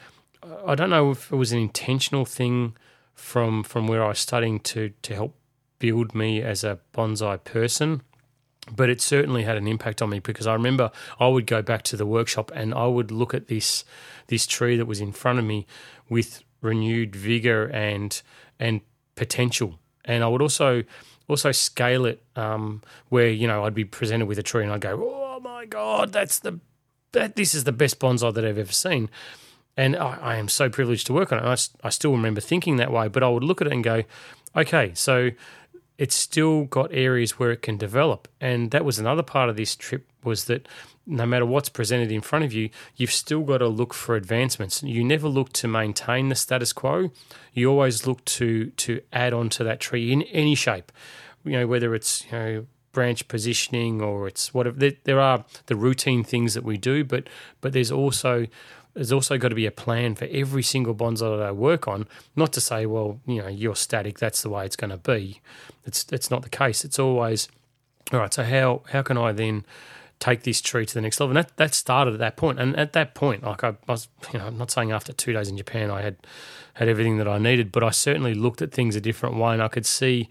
[0.66, 2.76] I don't know if it was an intentional thing
[3.14, 5.36] from from where I was studying to to help
[5.78, 8.02] build me as a bonsai person
[8.70, 11.82] but it certainly had an impact on me because I remember I would go back
[11.84, 13.84] to the workshop and I would look at this
[14.28, 15.66] this tree that was in front of me
[16.08, 18.20] with renewed vigor and
[18.60, 18.80] and
[19.14, 20.84] potential, and I would also
[21.28, 24.80] also scale it um, where you know I'd be presented with a tree and I'd
[24.80, 26.60] go, oh my god, that's the
[27.12, 29.10] that this is the best bonsai that I've ever seen.
[29.76, 31.44] And I, I am so privileged to work on it.
[31.44, 34.02] I, I still remember thinking that way, but I would look at it and go,
[34.54, 35.30] okay, so
[36.02, 38.26] it's still got areas where it can develop.
[38.40, 40.66] And that was another part of this trip was that
[41.06, 44.82] no matter what's presented in front of you, you've still got to look for advancements.
[44.82, 47.12] You never look to maintain the status quo.
[47.52, 50.90] You always look to to add on to that tree in any shape.
[51.44, 54.76] You know, whether it's you know branch positioning or it's whatever.
[54.76, 57.28] There, there are the routine things that we do, but
[57.60, 58.48] but there's also
[58.94, 62.06] there's also got to be a plan for every single bonsai that I work on.
[62.36, 65.40] Not to say, well, you know, you're static, that's the way it's going to be.
[65.84, 66.84] It's it's not the case.
[66.84, 67.48] It's always
[68.12, 68.32] all right.
[68.32, 69.64] So how how can I then
[70.18, 71.36] take this tree to the next level?
[71.36, 72.60] And that that started at that point.
[72.60, 75.32] And at that point, like I, I was, you know, I'm not saying after two
[75.32, 76.16] days in Japan I had
[76.74, 79.62] had everything that I needed, but I certainly looked at things a different way, and
[79.62, 80.28] I could see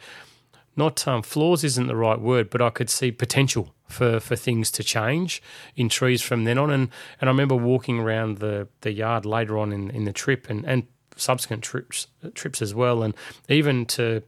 [0.75, 4.71] not um, flaws isn't the right word, but I could see potential for, for things
[4.71, 5.41] to change
[5.75, 6.71] in trees from then on.
[6.71, 10.49] And, and I remember walking around the, the yard later on in, in the trip
[10.49, 13.13] and, and subsequent trips trips as well, and
[13.49, 14.23] even to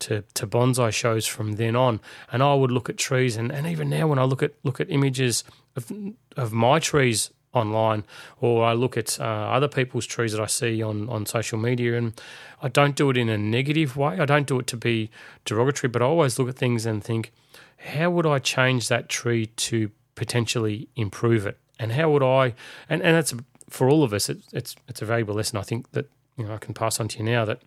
[0.00, 2.00] to, to bonsai shows from then on.
[2.32, 4.80] And I would look at trees, and, and even now when I look at look
[4.80, 5.44] at images
[5.76, 5.90] of
[6.36, 8.04] of my trees online,
[8.40, 11.96] or I look at uh, other people's trees that I see on, on social media,
[11.96, 12.20] and
[12.62, 14.18] I don't do it in a negative way.
[14.18, 15.10] I don't do it to be
[15.44, 17.32] derogatory, but I always look at things and think,
[17.78, 21.58] how would I change that tree to potentially improve it?
[21.78, 22.54] And how would I?
[22.88, 23.34] And and that's
[23.68, 24.28] for all of us.
[24.28, 25.58] It, it's it's a valuable lesson.
[25.58, 27.60] I think that you know I can pass on to you now that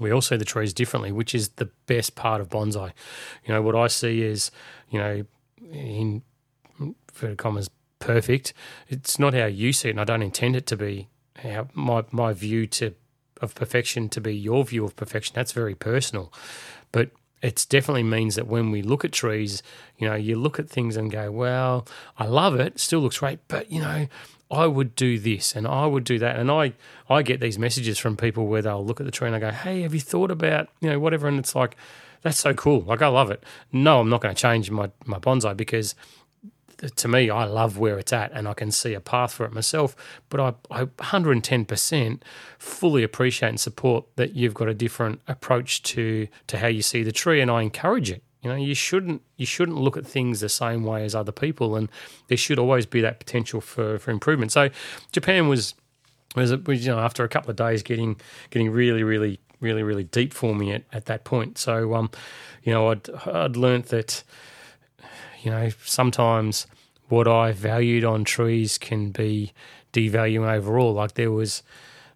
[0.00, 2.92] we all see the trees differently, which is the best part of bonsai.
[3.44, 4.50] You know what I see is
[4.90, 5.24] you know
[5.70, 6.22] in
[6.80, 7.70] inverted commas
[8.02, 8.52] perfect.
[8.88, 12.04] It's not how you see it, and I don't intend it to be how my
[12.10, 12.94] my view to
[13.40, 15.32] of perfection to be your view of perfection.
[15.34, 16.32] That's very personal,
[16.92, 17.10] but
[17.42, 19.62] it definitely means that when we look at trees,
[19.98, 21.86] you know, you look at things and go, well,
[22.16, 24.06] I love it, still looks great, but you know,
[24.48, 26.38] I would do this and I would do that.
[26.38, 26.74] And I,
[27.08, 29.50] I get these messages from people where they'll look at the tree and I go,
[29.50, 31.26] hey, have you thought about, you know, whatever?
[31.26, 31.76] And it's like,
[32.20, 32.82] that's so cool.
[32.82, 33.42] Like, I love it.
[33.72, 35.94] No, I'm not going to change my, my bonsai because
[36.88, 39.52] to me, I love where it's at and I can see a path for it
[39.52, 39.94] myself.
[40.28, 40.40] But
[40.70, 42.20] I, I 110%
[42.58, 47.02] fully appreciate and support that you've got a different approach to to how you see
[47.02, 48.22] the tree, and I encourage it.
[48.42, 51.76] You know, you shouldn't you shouldn't look at things the same way as other people,
[51.76, 51.88] and
[52.28, 54.52] there should always be that potential for for improvement.
[54.52, 54.70] So,
[55.12, 55.74] Japan was
[56.34, 60.34] was you know after a couple of days getting getting really really really really deep
[60.34, 61.56] for me at, at that point.
[61.56, 62.10] So, um,
[62.64, 64.24] you know, I'd I'd learnt that
[65.42, 66.66] you know, sometimes
[67.08, 69.52] what I valued on trees can be
[69.92, 70.92] devaluing overall.
[70.94, 71.62] Like there was,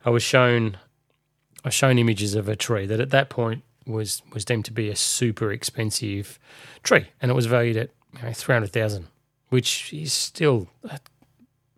[0.04, 0.78] I was shown,
[1.64, 4.88] I shown images of a tree that at that point was was deemed to be
[4.88, 6.38] a super expensive
[6.82, 9.06] tree, and it was valued at you know, three hundred thousand,
[9.48, 10.68] which is still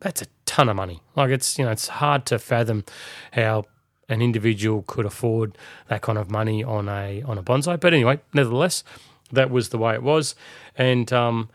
[0.01, 1.03] that's a ton of money.
[1.17, 2.85] Like it's you know it's hard to fathom
[3.33, 3.65] how
[4.09, 5.59] an individual could afford
[5.89, 7.79] that kind of money on a on a bonsai.
[7.79, 8.85] But anyway, nevertheless,
[9.33, 10.35] that was the way it was,
[10.77, 11.49] and um,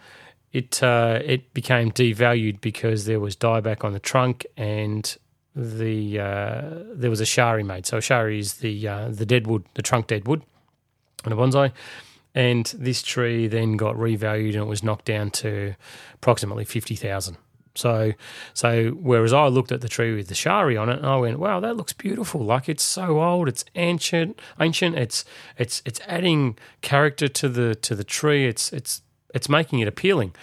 [0.52, 5.18] it uh, it became devalued because there was dieback on the trunk and
[5.56, 6.62] the uh,
[6.94, 7.86] there was a shari made.
[7.86, 10.44] So shari is the uh, the deadwood, the trunk deadwood
[11.26, 11.72] on a bonsai.
[12.36, 15.76] And this tree then got revalued and it was knocked down to
[16.16, 17.38] approximately fifty thousand.
[17.76, 18.14] So,
[18.54, 21.40] so whereas I looked at the tree with the shari on it, and I went,
[21.40, 22.42] "Wow, that looks beautiful!
[22.42, 24.96] Like it's so old, it's ancient, ancient.
[24.96, 25.26] It's
[25.58, 28.46] it's it's adding character to the to the tree.
[28.48, 29.02] It's it's
[29.34, 30.36] it's making it appealing."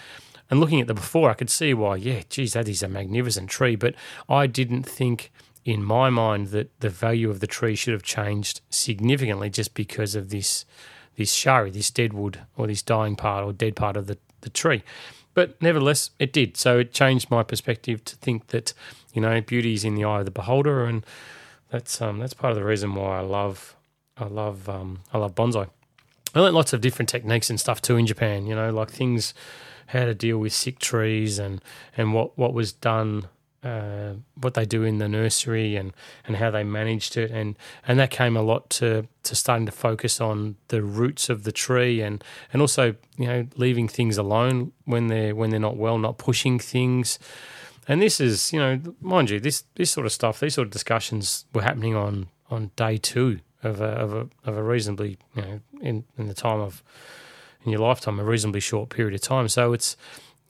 [0.49, 1.95] And looking at the before, I could see why.
[1.95, 3.77] Yeah, geez, that is a magnificent tree.
[3.77, 3.95] But
[4.27, 5.31] I didn't think
[5.63, 10.15] in my mind that the value of the tree should have changed significantly just because
[10.15, 10.65] of this
[11.15, 14.49] this shari, this dead wood, or this dying part or dead part of the, the
[14.49, 14.81] tree.
[15.33, 16.57] But nevertheless, it did.
[16.57, 18.73] So it changed my perspective to think that,
[19.13, 21.05] you know, beauty is in the eye of the beholder, and
[21.69, 23.75] that's um, that's part of the reason why I love
[24.17, 25.69] I love um, I love bonsai.
[26.33, 28.45] I learned lots of different techniques and stuff too in Japan.
[28.45, 29.33] You know, like things
[29.87, 31.61] how to deal with sick trees and
[31.97, 33.25] and what what was done
[33.63, 35.93] uh, what they do in the nursery and,
[36.25, 37.55] and how they managed it and,
[37.87, 41.51] and that came a lot to, to starting to focus on the roots of the
[41.51, 45.97] tree and, and also you know leaving things alone when they're when they're not well
[45.97, 47.19] not pushing things
[47.87, 50.71] And this is, you know, mind you, this this sort of stuff, these sort of
[50.71, 55.41] discussions were happening on on day two of a of a, of a reasonably, you
[55.41, 56.83] know, in in the time of
[57.65, 59.47] in your lifetime, a reasonably short period of time.
[59.47, 59.97] So it's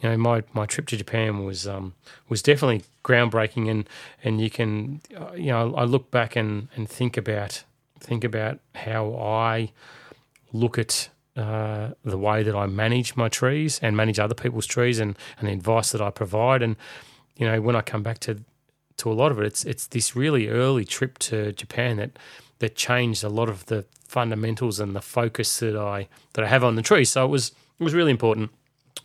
[0.02, 1.94] you know, my, my trip to Japan was um,
[2.28, 3.88] was definitely groundbreaking, and
[4.24, 7.64] and you can, uh, you know, I look back and, and think about
[8.00, 9.72] think about how I
[10.52, 15.00] look at uh, the way that I manage my trees and manage other people's trees,
[15.00, 16.76] and, and the advice that I provide, and
[17.38, 18.40] you know, when I come back to
[18.98, 22.18] to a lot of it, it's it's this really early trip to Japan that
[22.58, 26.64] that changed a lot of the fundamentals and the focus that I that I have
[26.64, 27.06] on the tree.
[27.06, 28.50] So it was it was really important.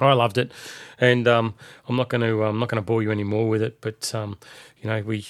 [0.01, 0.53] I loved it,
[0.99, 1.55] and um,
[1.89, 3.81] I'm not going to I'm not going to bore you anymore with it.
[3.81, 4.39] But um,
[4.81, 5.27] you know, we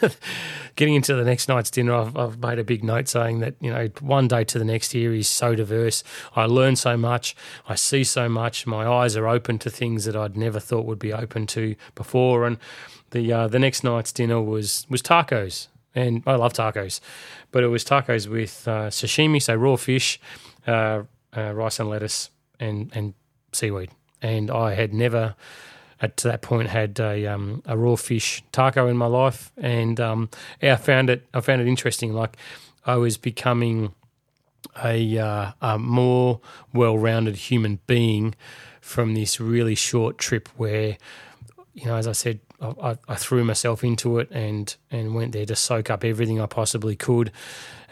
[0.76, 3.70] getting into the next night's dinner, I've, I've, made a big note saying that you
[3.70, 6.02] know one day to the next year is so diverse.
[6.34, 7.36] I learn so much,
[7.68, 8.66] I see so much.
[8.66, 12.46] My eyes are open to things that I'd never thought would be open to before.
[12.46, 12.58] And
[13.10, 17.00] the uh, the next night's dinner was was tacos, and I love tacos,
[17.50, 20.20] but it was tacos with uh, sashimi, so raw fish,
[20.66, 21.02] uh,
[21.36, 23.14] uh rice and lettuce, and and
[23.52, 23.90] seaweed,
[24.20, 25.34] and I had never
[26.00, 30.30] at that point had a, um, a raw fish taco in my life, and um,
[30.60, 32.12] I found it I found it interesting.
[32.12, 32.36] Like
[32.84, 33.94] I was becoming
[34.82, 36.40] a, uh, a more
[36.72, 38.34] well-rounded human being
[38.80, 40.96] from this really short trip where
[41.74, 45.46] you know as I said I, I, threw myself into it and and went there
[45.46, 47.32] to soak up everything I possibly could,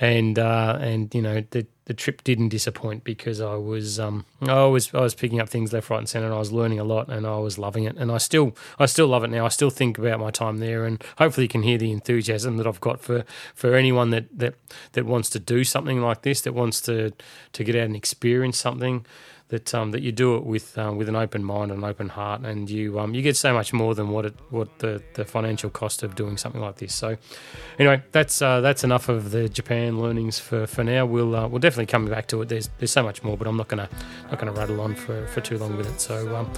[0.01, 4.65] and uh, and you know the the trip didn't disappoint because I was um I
[4.65, 6.85] was I was picking up things left, right, and centre, and I was learning a
[6.85, 9.45] lot, and I was loving it, and I still I still love it now.
[9.45, 12.67] I still think about my time there, and hopefully you can hear the enthusiasm that
[12.67, 14.55] I've got for for anyone that that
[14.93, 17.13] that wants to do something like this, that wants to
[17.53, 19.05] to get out and experience something
[19.51, 22.09] that um, that you do it with um, with an open mind and an open
[22.09, 25.25] heart, and you um, you get so much more than what it what the, the
[25.25, 26.95] financial cost of doing something like this.
[26.95, 27.17] So,
[27.79, 31.05] anyway, that's uh, that's enough of the Japan learnings for, for now.
[31.05, 32.49] We'll uh, we'll definitely come back to it.
[32.49, 33.89] There's there's so much more, but I'm not gonna
[34.31, 36.01] not gonna rattle on for, for too long with it.
[36.01, 36.51] So um,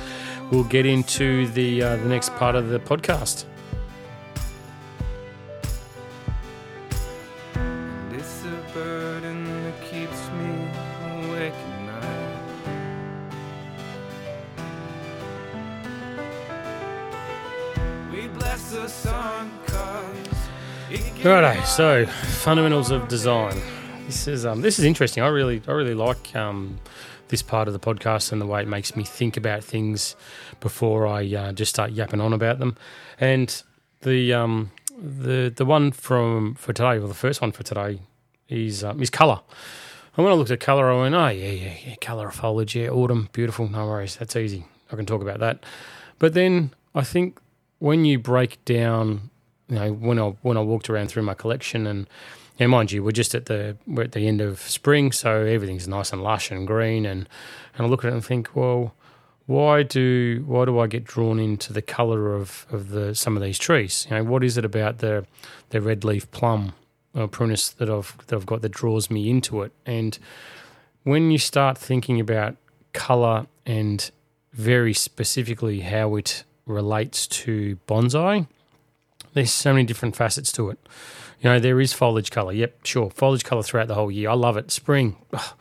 [0.51, 3.47] we'll get into the uh, the next part of the podcast.
[21.25, 23.59] Righto, so fundamentals of design.
[24.05, 25.23] This is um, this is interesting.
[25.23, 26.79] I really I really like um,
[27.29, 30.17] this part of the podcast and the way it makes me think about things
[30.61, 32.77] before I uh, just start yapping on about them.
[33.19, 33.63] And
[34.03, 38.01] the um, the the one from for today, well, the first one for today
[38.51, 39.41] is um, is color.
[40.15, 42.77] And when I looked at color, I went, oh yeah, yeah, yeah, color of foliage,
[42.77, 44.67] yeah, autumn, beautiful, no worries, that's easy.
[44.93, 45.65] I can talk about that.
[46.19, 47.39] But then I think
[47.83, 49.31] when you break down
[49.69, 52.07] you know, when I when I walked around through my collection, and
[52.59, 55.89] yeah, mind you, we're just at the we're at the end of spring, so everything's
[55.89, 57.29] nice and lush and green, and
[57.77, 58.95] and I look at it and think, well,
[59.47, 63.43] why do why do I get drawn into the colour of, of the some of
[63.43, 64.07] these trees?
[64.09, 65.27] You know, what is it about the
[65.71, 66.75] the red leaf plum
[67.15, 69.73] or prunus that I've that I've got that draws me into it?
[69.87, 70.19] And
[71.03, 72.57] when you start thinking about
[72.93, 74.09] colour and
[74.53, 78.47] very specifically how it relates to bonsai,
[79.35, 80.79] there's so many different facets to it.
[81.41, 82.53] You know, there is foliage color.
[82.53, 83.11] Yep, sure.
[83.11, 84.31] Foliage color throughout the whole year.
[84.31, 84.71] I love it.
[84.71, 85.17] Spring.
[85.33, 85.55] Ugh.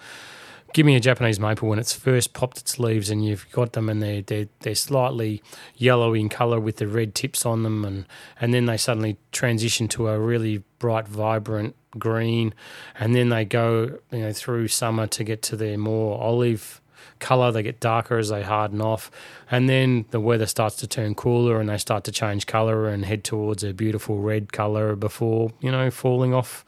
[0.73, 3.89] Give me a Japanese maple when it's first popped its leaves and you've got them
[3.89, 5.43] and they're, they're, they're slightly
[5.75, 8.05] yellow in color with the red tips on them and,
[8.39, 12.53] and then they suddenly transition to a really bright, vibrant green
[12.97, 16.80] and then they go you know through summer to get to their more olive
[17.21, 17.51] color.
[17.51, 19.09] They get darker as they harden off.
[19.49, 23.05] And then the weather starts to turn cooler and they start to change color and
[23.05, 26.65] head towards a beautiful red color before, you know, falling off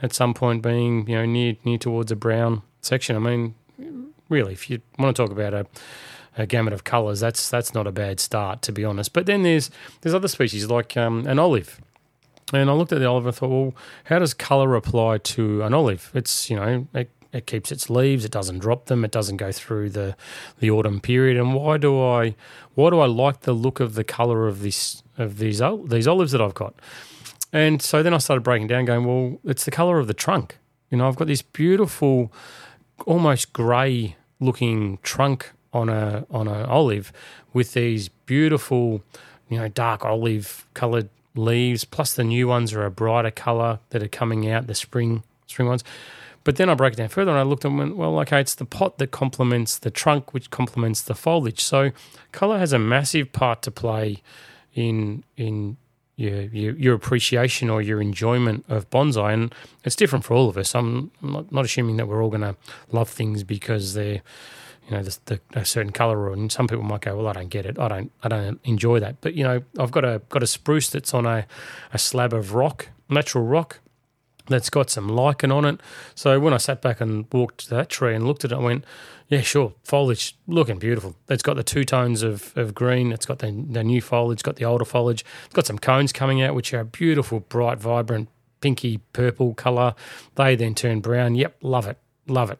[0.00, 3.16] at some point being, you know, near, near towards a brown section.
[3.16, 3.54] I mean,
[4.28, 5.66] really, if you want to talk about a,
[6.36, 9.12] a gamut of colours, that's that's not a bad start, to be honest.
[9.12, 9.70] But then there's
[10.00, 11.80] there's other species like um, an olive.
[12.52, 13.74] And I looked at the olive and thought, well,
[14.04, 16.12] how does colour apply to an olive?
[16.14, 18.24] It's, you know, it it keeps its leaves.
[18.24, 19.04] It doesn't drop them.
[19.04, 20.16] It doesn't go through the
[20.58, 21.36] the autumn period.
[21.36, 22.34] And why do I
[22.74, 26.32] why do I like the look of the color of this of these these olives
[26.32, 26.74] that I've got?
[27.52, 30.58] And so then I started breaking down, going, well, it's the color of the trunk.
[30.90, 32.32] You know, I've got this beautiful,
[33.06, 37.12] almost grey looking trunk on a on an olive
[37.52, 39.02] with these beautiful,
[39.48, 41.84] you know, dark olive coloured leaves.
[41.84, 45.68] Plus the new ones are a brighter colour that are coming out, the spring spring
[45.68, 45.84] ones.
[46.46, 48.54] But then I broke it down further and I looked and went, well, okay, it's
[48.54, 51.58] the pot that complements the trunk, which complements the foliage.
[51.58, 51.90] So
[52.30, 54.22] colour has a massive part to play
[54.72, 55.76] in in
[56.14, 60.56] your, your your appreciation or your enjoyment of bonsai, and it's different for all of
[60.56, 60.72] us.
[60.76, 62.54] I'm not, not assuming that we're all going to
[62.92, 64.22] love things because they're
[64.86, 67.48] you know the, the, a certain color, and some people might go, well, I don't
[67.48, 69.20] get it, I don't I don't enjoy that.
[69.20, 71.44] But you know, I've got a got a spruce that's on a
[71.92, 73.80] a slab of rock, natural rock.
[74.48, 75.80] That's got some lichen on it.
[76.14, 78.58] So when I sat back and walked to that tree and looked at it, I
[78.58, 78.84] went,
[79.28, 79.74] yeah, sure.
[79.82, 81.16] Foliage looking beautiful.
[81.28, 83.12] It's got the two tones of, of green.
[83.12, 85.24] It's got the, the new foliage, got the older foliage.
[85.46, 88.28] It's got some cones coming out, which are a beautiful, bright, vibrant,
[88.60, 89.94] pinky purple colour.
[90.36, 91.34] They then turn brown.
[91.34, 91.98] Yep, love it.
[92.28, 92.58] Love it.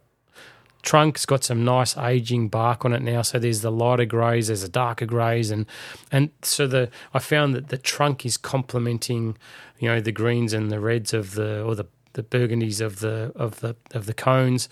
[0.87, 3.21] Trunk's got some nice aging bark on it now.
[3.21, 5.67] So there's the lighter greys, there's the darker greys, and
[6.11, 9.37] and so the I found that the trunk is complementing,
[9.79, 13.33] you know, the greens and the reds of the or the the burgundies of the
[13.37, 14.71] of the of the cones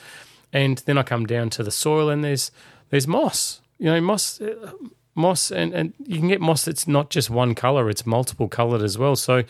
[0.55, 2.51] and then I come down to the soil, and there's
[2.89, 3.61] there's moss.
[3.79, 4.73] You know, moss, uh,
[5.15, 8.81] moss, and and you can get moss that's not just one color; it's multiple colored
[8.81, 9.17] as well.
[9.17, 9.43] So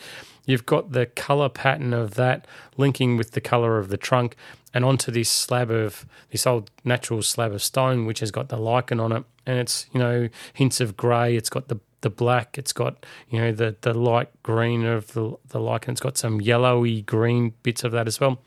[0.45, 2.45] you've got the color pattern of that
[2.75, 4.35] linking with the color of the trunk,
[4.75, 8.57] and onto this slab of this old natural slab of stone, which has got the
[8.57, 11.35] lichen on it, and it's you know hints of grey.
[11.35, 12.57] It's got the the black.
[12.57, 15.93] It's got you know the the light green of the the lichen.
[15.93, 18.41] It's got some yellowy green bits of that as well.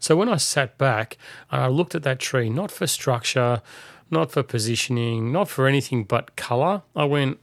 [0.00, 1.18] So when I sat back
[1.50, 3.60] and I looked at that tree, not for structure,
[4.10, 7.40] not for positioning, not for anything but color, I went,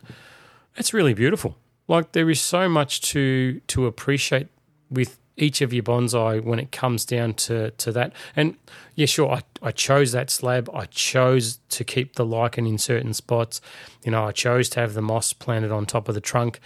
[0.76, 1.58] it's really beautiful.
[1.88, 4.48] Like there is so much to to appreciate
[4.90, 8.14] with each of your bonsai when it comes down to to that.
[8.36, 8.56] And
[8.96, 10.70] yeah, sure, I, I chose that slab.
[10.74, 13.62] I chose to keep the lichen in certain spots.
[14.04, 16.60] You know, I chose to have the moss planted on top of the trunk.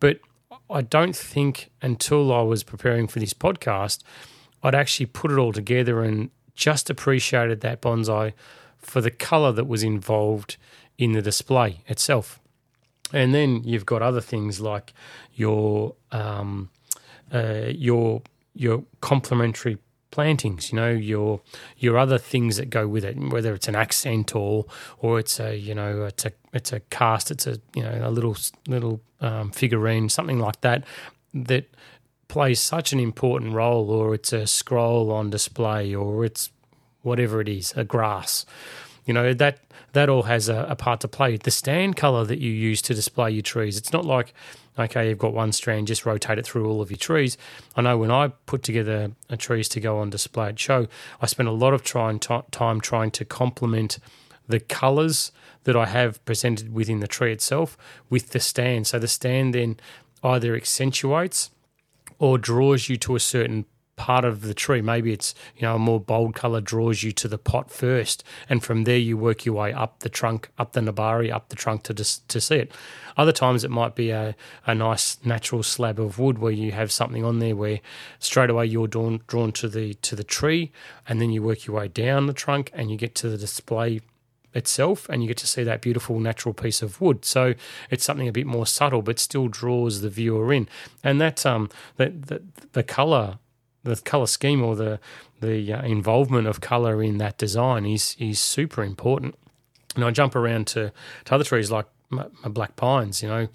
[0.00, 0.20] But
[0.70, 4.02] I don't think until I was preparing for this podcast
[4.62, 8.32] I'd actually put it all together and just appreciated that bonsai
[8.76, 10.56] for the color that was involved
[10.96, 12.40] in the display itself.
[13.12, 14.92] And then you've got other things like
[15.34, 16.70] your um,
[17.32, 18.22] uh, your
[18.54, 19.78] your complementary
[20.10, 20.72] plantings.
[20.72, 21.40] You know your
[21.76, 24.66] your other things that go with it, whether it's an accent or
[24.98, 28.10] or it's a you know it's a it's a cast, it's a you know a
[28.10, 30.84] little little um, figurine, something like that.
[31.34, 31.66] That
[32.28, 36.50] plays such an important role, or it's a scroll on display, or it's
[37.02, 38.44] whatever it is, a grass.
[39.04, 39.60] You know that
[39.92, 41.36] that all has a, a part to play.
[41.36, 44.34] The stand color that you use to display your trees, it's not like
[44.78, 47.36] okay, you've got one strand, just rotate it through all of your trees.
[47.76, 50.86] I know when I put together a trees to go on display at show,
[51.20, 53.98] I spent a lot of trying t- time trying to complement
[54.46, 55.32] the colors
[55.64, 57.76] that I have presented within the tree itself
[58.08, 58.86] with the stand.
[58.86, 59.78] So the stand then
[60.22, 61.50] either accentuates
[62.18, 63.66] or draws you to a certain
[63.98, 64.80] part of the tree.
[64.80, 68.64] Maybe it's you know a more bold color draws you to the pot first, and
[68.64, 71.82] from there you work your way up the trunk, up the nebari, up the trunk
[71.82, 72.72] to to see it.
[73.18, 76.92] Other times it might be a, a nice natural slab of wood where you have
[76.92, 77.80] something on there where
[78.20, 80.72] straight away you're drawn drawn to the to the tree,
[81.06, 84.00] and then you work your way down the trunk and you get to the display
[84.54, 87.24] itself and you get to see that beautiful natural piece of wood.
[87.24, 87.54] So
[87.90, 90.68] it's something a bit more subtle but still draws the viewer in.
[91.04, 92.42] And that um the the,
[92.72, 93.38] the color
[93.88, 95.00] the color scheme or the
[95.40, 99.34] the uh, involvement of color in that design is is super important.
[99.94, 100.92] And I jump around to,
[101.24, 103.48] to other trees like my, my black pines, you know,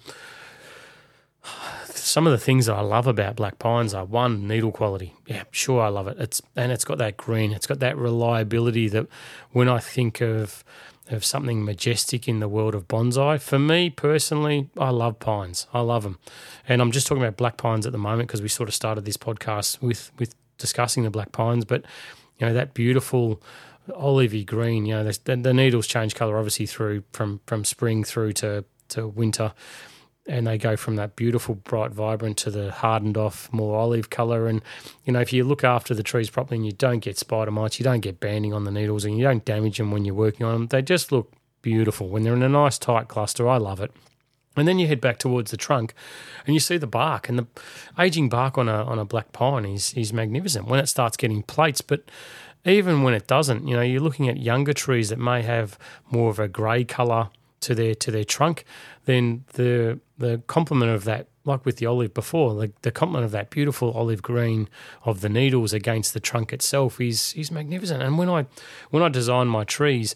[1.86, 5.14] some of the things that I love about black pines are one needle quality.
[5.26, 6.18] Yeah, sure, I love it.
[6.18, 7.52] It's and it's got that green.
[7.52, 9.06] It's got that reliability that
[9.52, 10.64] when I think of
[11.10, 15.66] of something majestic in the world of bonsai, for me personally, I love pines.
[15.72, 16.18] I love them,
[16.68, 19.04] and I'm just talking about black pines at the moment because we sort of started
[19.04, 21.84] this podcast with with discussing the black pines, but
[22.38, 23.42] you know that beautiful
[23.90, 24.86] olivey green.
[24.86, 29.08] You know the, the needles change color obviously through from from spring through to to
[29.08, 29.52] winter
[30.26, 34.46] and they go from that beautiful bright vibrant to the hardened off more olive color.
[34.46, 34.62] And
[35.04, 37.78] you know if you look after the trees properly and you don't get spider mites
[37.78, 40.46] you don't get banding on the needles and you don't damage them when you're working
[40.46, 42.08] on them they just look beautiful.
[42.08, 43.90] When they're in a nice tight cluster i love it.
[44.56, 45.94] And then you head back towards the trunk
[46.46, 47.46] and you see the bark and the
[47.98, 51.42] aging bark on a on a black pine is is magnificent when it starts getting
[51.42, 51.80] plates.
[51.80, 52.04] But
[52.64, 55.78] even when it doesn't you know you're looking at younger trees that may have
[56.10, 57.28] more of a grey color
[57.64, 58.64] to their to their trunk,
[59.04, 63.32] then the the complement of that, like with the olive before, the, the complement of
[63.32, 64.68] that beautiful olive green
[65.04, 68.02] of the needles against the trunk itself is is magnificent.
[68.02, 68.46] And when I
[68.90, 70.14] when I design my trees,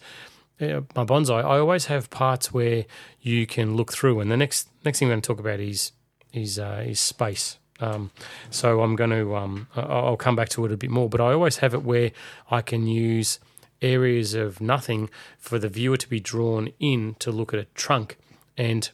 [0.61, 2.85] uh, my bonsai, I always have parts where
[3.21, 4.21] you can look through.
[4.21, 5.93] And the next next thing I'm going to talk about is
[6.33, 7.59] is uh, is space.
[7.81, 8.11] Um,
[8.51, 11.33] so I'm going to um, I'll come back to it a bit more, but I
[11.33, 12.11] always have it where
[12.51, 13.39] I can use
[13.81, 18.17] areas of nothing for the viewer to be drawn in to look at a trunk.
[18.57, 18.91] And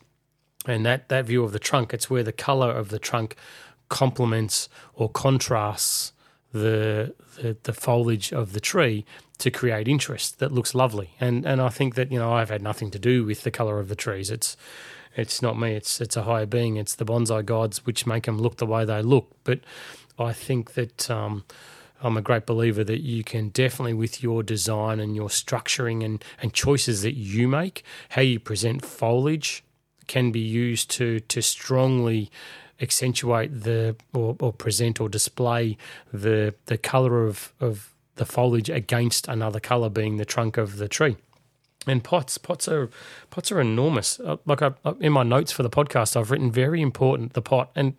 [0.67, 3.37] and that that view of the trunk, it's where the color of the trunk
[3.89, 6.13] complements or contrasts
[6.53, 9.05] the, the the foliage of the tree
[9.39, 11.11] to create interest that looks lovely.
[11.21, 13.79] And and I think that you know I've had nothing to do with the color
[13.79, 14.31] of the trees.
[14.31, 14.57] It's
[15.17, 15.75] it's not me.
[15.75, 16.77] It's it's a higher being.
[16.77, 19.31] It's the bonsai gods which make them look the way they look.
[19.45, 19.61] But
[20.19, 21.45] I think that um,
[22.05, 26.23] I'm a great believer that you can definitely, with your design and your structuring and
[26.41, 29.65] and choices that you make, how you present foliage
[30.07, 32.31] can be used to to strongly
[32.81, 35.77] accentuate the or, or present or display
[36.13, 40.89] the the color of of the foliage against another color being the trunk of the
[40.89, 41.17] tree.
[41.87, 42.91] And pots pots are
[43.31, 44.21] pots are enormous.
[44.21, 47.71] Uh, like I, in my notes for the podcast i've written very important the pot
[47.75, 47.95] and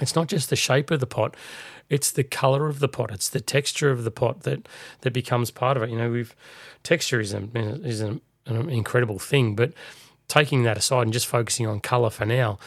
[0.00, 1.36] it's not just the shape of the pot
[1.90, 4.68] it's the color of the pot it's the texture of the pot that
[5.02, 6.34] that becomes part of it you know we've
[6.82, 7.42] texture is, a,
[7.84, 9.72] is an, an incredible thing but
[10.28, 12.58] taking that aside and just focusing on color for now,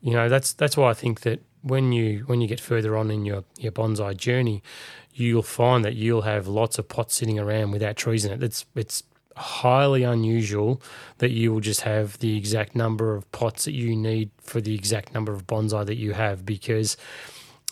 [0.00, 3.10] you know, that's that's why I think that when you when you get further on
[3.10, 4.62] in your your bonsai journey,
[5.12, 8.42] you'll find that you'll have lots of pots sitting around without trees in it.
[8.42, 9.02] It's it's
[9.36, 10.82] highly unusual
[11.18, 14.74] that you will just have the exact number of pots that you need for the
[14.74, 16.98] exact number of bonsai that you have because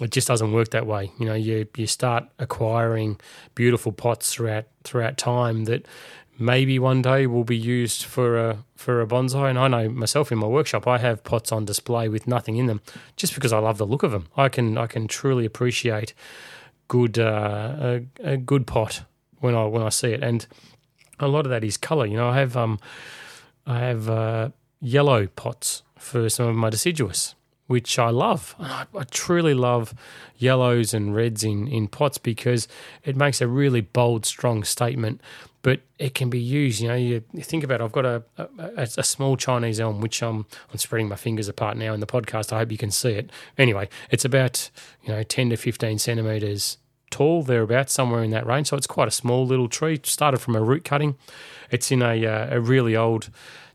[0.00, 1.12] it just doesn't work that way.
[1.18, 3.20] You know, you you start acquiring
[3.54, 5.86] beautiful pots throughout throughout time that
[6.38, 9.50] maybe one day will be used for a for a bonsai.
[9.50, 12.66] And I know myself in my workshop, I have pots on display with nothing in
[12.66, 12.80] them,
[13.16, 14.26] just because I love the look of them.
[14.36, 16.14] I can I can truly appreciate
[16.88, 19.02] good uh, a, a good pot
[19.38, 20.46] when I when I see it, and
[21.18, 22.06] a lot of that is color.
[22.06, 22.78] You know, I have um
[23.66, 24.48] I have uh,
[24.80, 27.34] yellow pots for some of my deciduous
[27.70, 28.56] which I love.
[28.58, 29.94] I, I, truly love
[30.36, 32.66] yellows and reds in, in pots because
[33.04, 35.20] it makes a really bold, strong statement
[35.62, 36.80] but it can be used.
[36.80, 37.80] You know, you, think about.
[37.80, 41.48] It, I've got a, a, a small Chinese elm, which I'm I'm spreading my fingers
[41.48, 42.50] apart now in the podcast.
[42.50, 43.30] I hope you can see it.
[43.58, 44.70] Anyway, it's about
[45.02, 46.78] you know ten to fifteen centimeters
[47.10, 48.68] tall, thereabouts, somewhere in that range.
[48.68, 50.00] So it's quite a small little tree.
[50.02, 51.16] Started from a root cutting.
[51.70, 53.28] It's in a uh, a really old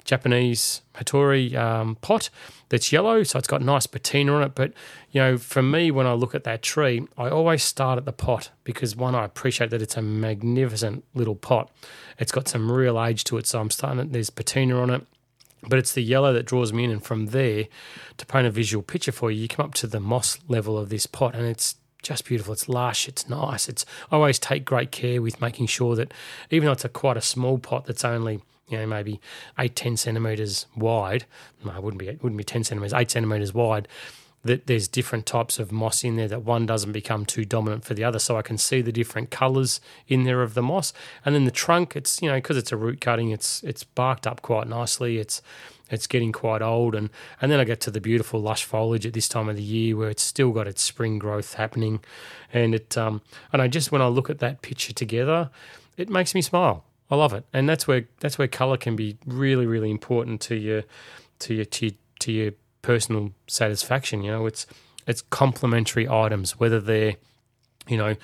[0.06, 2.30] Japanese Hattori um, pot
[2.70, 4.56] that's yellow, so it's got nice patina on it.
[4.56, 4.72] But
[5.12, 8.14] you know, for me, when I look at that tree, I always start at the
[8.14, 11.72] pot because one, I appreciate that it's a magnificent little pot.
[12.18, 14.00] It's got some real age to it, so I'm starting.
[14.00, 15.06] It, there's patina on it.
[15.68, 17.66] But it's the yellow that draws me in, and from there,
[18.18, 20.90] to paint a visual picture for you, you come up to the moss level of
[20.90, 22.54] this pot, and it's just beautiful.
[22.54, 23.08] It's lush.
[23.08, 23.68] It's nice.
[23.68, 26.14] It's I always take great care with making sure that
[26.52, 29.20] even though it's a quite a small pot that's only you know, maybe
[29.60, 31.26] eight, 10 centimeters wide.
[31.64, 33.88] No, it wouldn't be, it wouldn't be 10 centimeters, eight centimeters wide.
[34.44, 37.96] That there's different types of moss in there that one doesn't become too dominant for
[37.96, 38.20] the other.
[38.20, 40.94] So I can see the different colors in there of the moss.
[41.26, 44.28] And then the trunk, it's, you know, because it's a root cutting, it's, it's barked
[44.28, 45.18] up quite nicely.
[45.18, 45.42] It's,
[45.90, 47.10] it's getting quite old and
[47.40, 49.96] and then I get to the beautiful lush foliage at this time of the year
[49.96, 52.00] where it's still got its spring growth happening
[52.52, 53.22] and it um
[53.54, 55.52] and I just when I look at that picture together
[55.96, 59.18] it makes me smile I love it, and that's where that's where color can be
[59.26, 60.84] really really important to your
[61.40, 62.52] to your to to your
[62.82, 64.24] personal satisfaction.
[64.24, 64.66] You know, it's
[65.06, 67.16] it's complementary items, whether they're
[67.88, 68.16] you know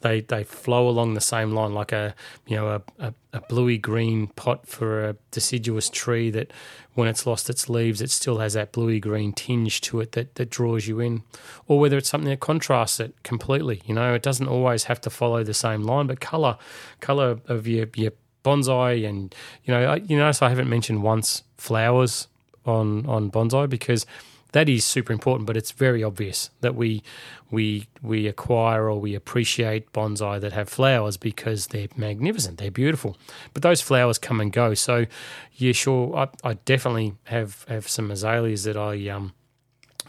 [0.00, 2.14] they they flow along the same line like a
[2.46, 6.50] you know a, a, a, bluey green pot for a deciduous tree that
[6.94, 10.34] when it's lost its leaves it still has that bluey green tinge to it that,
[10.36, 11.22] that draws you in.
[11.68, 14.14] Or whether it's something that contrasts it completely you know?
[14.14, 16.56] It doesn't always have to follow the same line but color
[17.00, 18.12] color of your your
[18.44, 19.34] bonsai, and
[19.64, 22.28] you know, I, you notice I haven't mentioned once flowers
[22.66, 24.06] on on bonsai because
[24.52, 25.46] that is super important.
[25.46, 27.02] But it's very obvious that we
[27.50, 33.16] we we acquire or we appreciate bonsai that have flowers because they're magnificent, they're beautiful.
[33.52, 34.74] But those flowers come and go.
[34.74, 35.06] So
[35.54, 39.32] yeah, sure, I, I definitely have have some azaleas that I um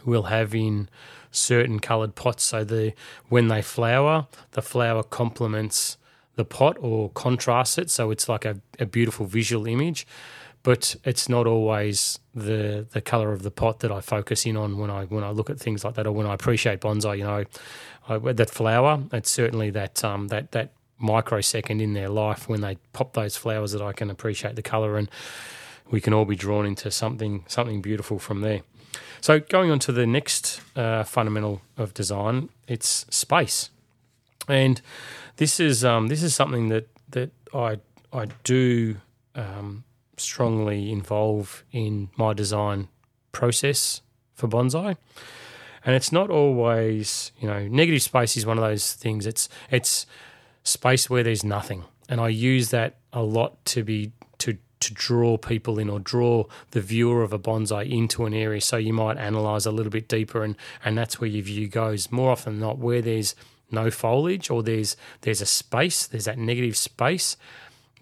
[0.04, 0.88] will have in
[1.30, 2.44] certain coloured pots.
[2.44, 2.92] So the
[3.28, 5.96] when they flower, the flower complements
[6.36, 10.06] the pot or contrast it so it's like a, a beautiful visual image
[10.62, 14.78] but it's not always the the color of the pot that I focus in on
[14.78, 17.18] when I when I look at things like that or when I appreciate bonsai.
[17.18, 17.44] You know,
[18.08, 19.02] I, that flower.
[19.12, 23.72] It's certainly that um, that that microsecond in their life when they pop those flowers
[23.72, 25.10] that I can appreciate the color and
[25.90, 28.60] we can all be drawn into something something beautiful from there.
[29.20, 33.70] So going on to the next uh, fundamental of design, it's space,
[34.48, 34.80] and
[35.36, 37.78] this is um, this is something that that I
[38.12, 38.96] I do
[39.34, 39.84] um,
[40.16, 42.88] strongly involve in my design
[43.32, 44.02] process
[44.34, 44.96] for bonsai,
[45.84, 49.26] and it's not always you know negative space is one of those things.
[49.26, 50.06] It's it's
[50.64, 55.36] space where there's nothing, and I use that a lot to be to to draw
[55.36, 58.60] people in or draw the viewer of a bonsai into an area.
[58.60, 62.10] So you might analyze a little bit deeper, and and that's where your view goes.
[62.10, 63.34] More often than not, where there's
[63.72, 67.36] no foliage or there's there's a space, there's that negative space.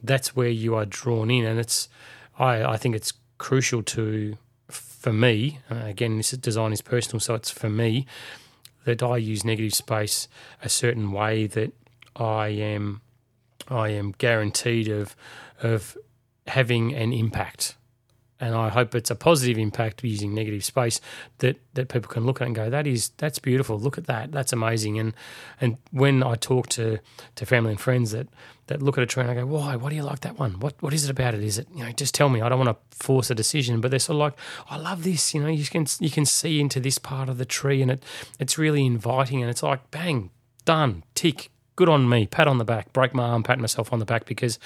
[0.03, 1.89] That's where you are drawn in, and it's
[2.39, 4.37] I I think it's crucial to
[4.69, 5.59] for me.
[5.71, 8.07] Uh, again, this design is personal, so it's for me
[8.85, 10.29] that I use negative space
[10.63, 11.73] a certain way that
[12.17, 13.03] I am
[13.69, 15.17] I am guaranteed of
[15.63, 15.97] of
[16.47, 17.77] having an impact.
[18.41, 21.01] And I hope it's a positive impact using negative space
[21.39, 23.79] that, that people can look at and go, that is that's beautiful.
[23.79, 24.33] Look at that.
[24.33, 24.99] That's amazing.
[24.99, 25.13] And
[25.61, 26.99] and when I talk to,
[27.37, 28.29] to family and friends that,
[28.69, 29.77] that look at a tree and I go, why?
[29.77, 30.59] Why do you like that one?
[30.61, 31.43] What what is it about it?
[31.43, 32.41] Is it you know just tell me.
[32.41, 34.35] I don't want to force a decision, but they're sort of like,
[34.71, 35.35] I love this.
[35.35, 38.03] You know, you can you can see into this part of the tree and it
[38.39, 40.31] it's really inviting and it's like bang
[40.65, 43.99] done tick good on me pat on the back break my arm pat myself on
[43.99, 44.59] the back because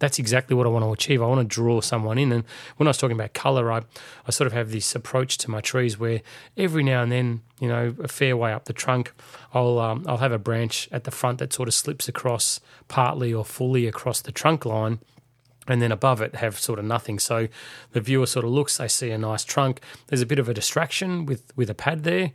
[0.00, 1.22] that's exactly what I want to achieve.
[1.22, 2.32] I want to draw someone in.
[2.32, 2.44] And
[2.76, 3.82] when I was talking about color, I,
[4.26, 6.22] I sort of have this approach to my trees where
[6.56, 9.12] every now and then, you know, a fair way up the trunk,
[9.54, 13.32] I'll um, I'll have a branch at the front that sort of slips across partly
[13.32, 14.98] or fully across the trunk line
[15.68, 17.18] and then above it have sort of nothing.
[17.18, 17.48] So
[17.92, 19.80] the viewer sort of looks, they see a nice trunk.
[20.08, 22.32] There's a bit of a distraction with with a pad there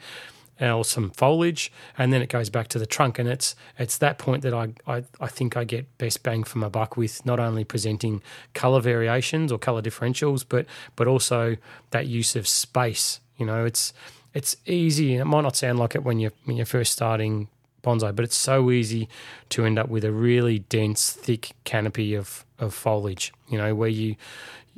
[0.59, 3.19] or some foliage, and then it goes back to the trunk.
[3.19, 6.59] And it's it's that point that I, I, I think I get best bang for
[6.59, 8.21] my buck with not only presenting
[8.53, 11.57] color variations or color differentials, but but also
[11.91, 13.19] that use of space.
[13.37, 13.93] You know, it's
[14.33, 15.15] it's easy.
[15.15, 17.47] It might not sound like it when you're when you're first starting
[17.83, 19.07] bonsai, but it's so easy
[19.49, 23.33] to end up with a really dense, thick canopy of of foliage.
[23.49, 24.15] You know, where you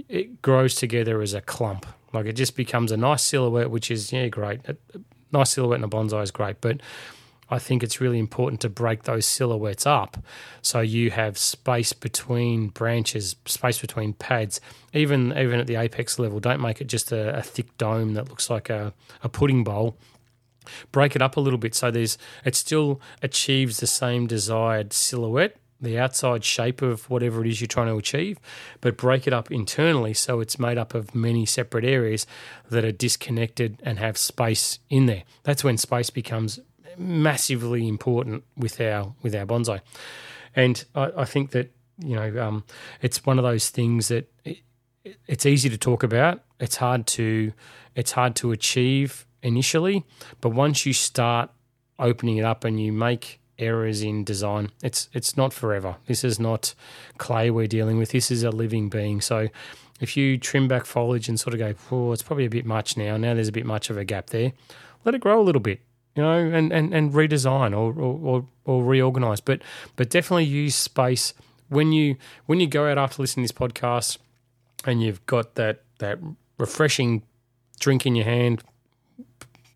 [0.10, 1.86] it grows together as a clump.
[2.14, 4.62] Like it just becomes a nice silhouette, which is yeah great.
[4.66, 4.80] It,
[5.32, 6.82] nice silhouette in a bonsai is great, but
[7.50, 10.18] I think it's really important to break those silhouettes up
[10.62, 14.60] so you have space between branches, space between pads,
[14.94, 16.40] even even at the apex level.
[16.40, 19.98] Don't make it just a, a thick dome that looks like a, a pudding bowl.
[20.92, 25.56] Break it up a little bit so there's it still achieves the same desired silhouette
[25.80, 28.40] the outside shape of whatever it is you're trying to achieve,
[28.82, 32.26] but break it up internally so it's made up of many separate areas
[32.70, 35.24] that are disconnected and have space in there.
[35.44, 36.60] That's when space becomes
[36.98, 39.82] massively important with our with our bonsai,
[40.56, 42.64] and I, I think that you know um,
[43.02, 44.58] it's one of those things that it,
[45.28, 46.42] it's easy to talk about.
[46.60, 47.54] It's hard to
[47.96, 50.04] it's hard to achieve initially,
[50.42, 51.52] but once you start
[52.00, 54.72] opening it up and you make errors in design.
[54.84, 55.98] It's it's not forever.
[56.06, 56.74] This is not
[57.18, 58.12] clay we're dealing with.
[58.12, 59.22] This is a living being.
[59.22, 59.48] So
[60.00, 62.98] if you trim back foliage and sort of go, oh, it's probably a bit much
[62.98, 63.18] now.
[63.18, 64.54] Now there's a bit much of a gap there.
[65.06, 65.80] Let it grow a little bit,
[66.16, 69.42] you know, and, and, and redesign or, or, or, or reorganize.
[69.42, 69.62] But
[69.96, 71.34] but definitely use space
[71.70, 74.18] when you when you go out after listening to this podcast
[74.86, 76.20] and you've got that that
[76.58, 77.24] refreshing
[77.80, 78.64] drink in your hand,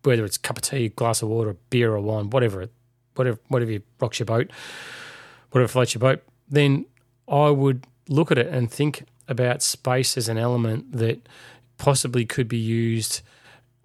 [0.02, 2.68] whether it's a cup of tea, glass of water, beer or wine, whatever
[3.14, 4.50] whatever whatever rocks your boat,
[5.50, 6.86] whatever floats your boat, then
[7.28, 11.28] I would look at it and think about space as an element that
[11.78, 13.22] possibly could be used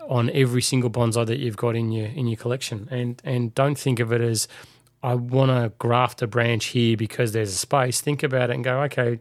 [0.09, 2.87] on every single bonsai that you've got in your in your collection.
[2.91, 4.47] And and don't think of it as
[5.03, 8.01] I want to graft a branch here because there's a space.
[8.01, 9.19] Think about it and go, okay,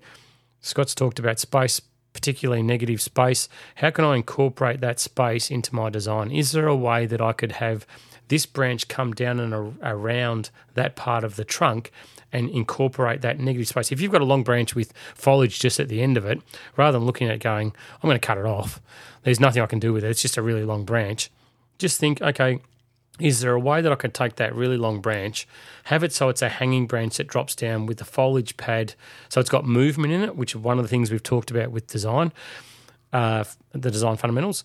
[0.61, 1.81] Scott's talked about space,
[2.13, 3.49] particularly negative space.
[3.77, 6.31] How can I incorporate that space into my design?
[6.31, 7.87] Is there a way that I could have
[8.29, 11.91] this branch come down and a, around that part of the trunk
[12.33, 13.93] and incorporate that negative space.
[13.93, 16.41] If you've got a long branch with foliage just at the end of it,
[16.77, 17.73] rather than looking at going,
[18.03, 18.81] I'm going to cut it off,
[19.23, 21.31] there's nothing I can do with it, it's just a really long branch,
[21.79, 22.61] just think, okay,
[23.19, 25.49] is there a way that I could take that really long branch,
[25.85, 28.95] have it so it's a hanging branch that drops down with the foliage pad,
[29.29, 31.71] so it's got movement in it, which is one of the things we've talked about
[31.71, 32.33] with design,
[33.13, 34.65] uh, the design fundamentals,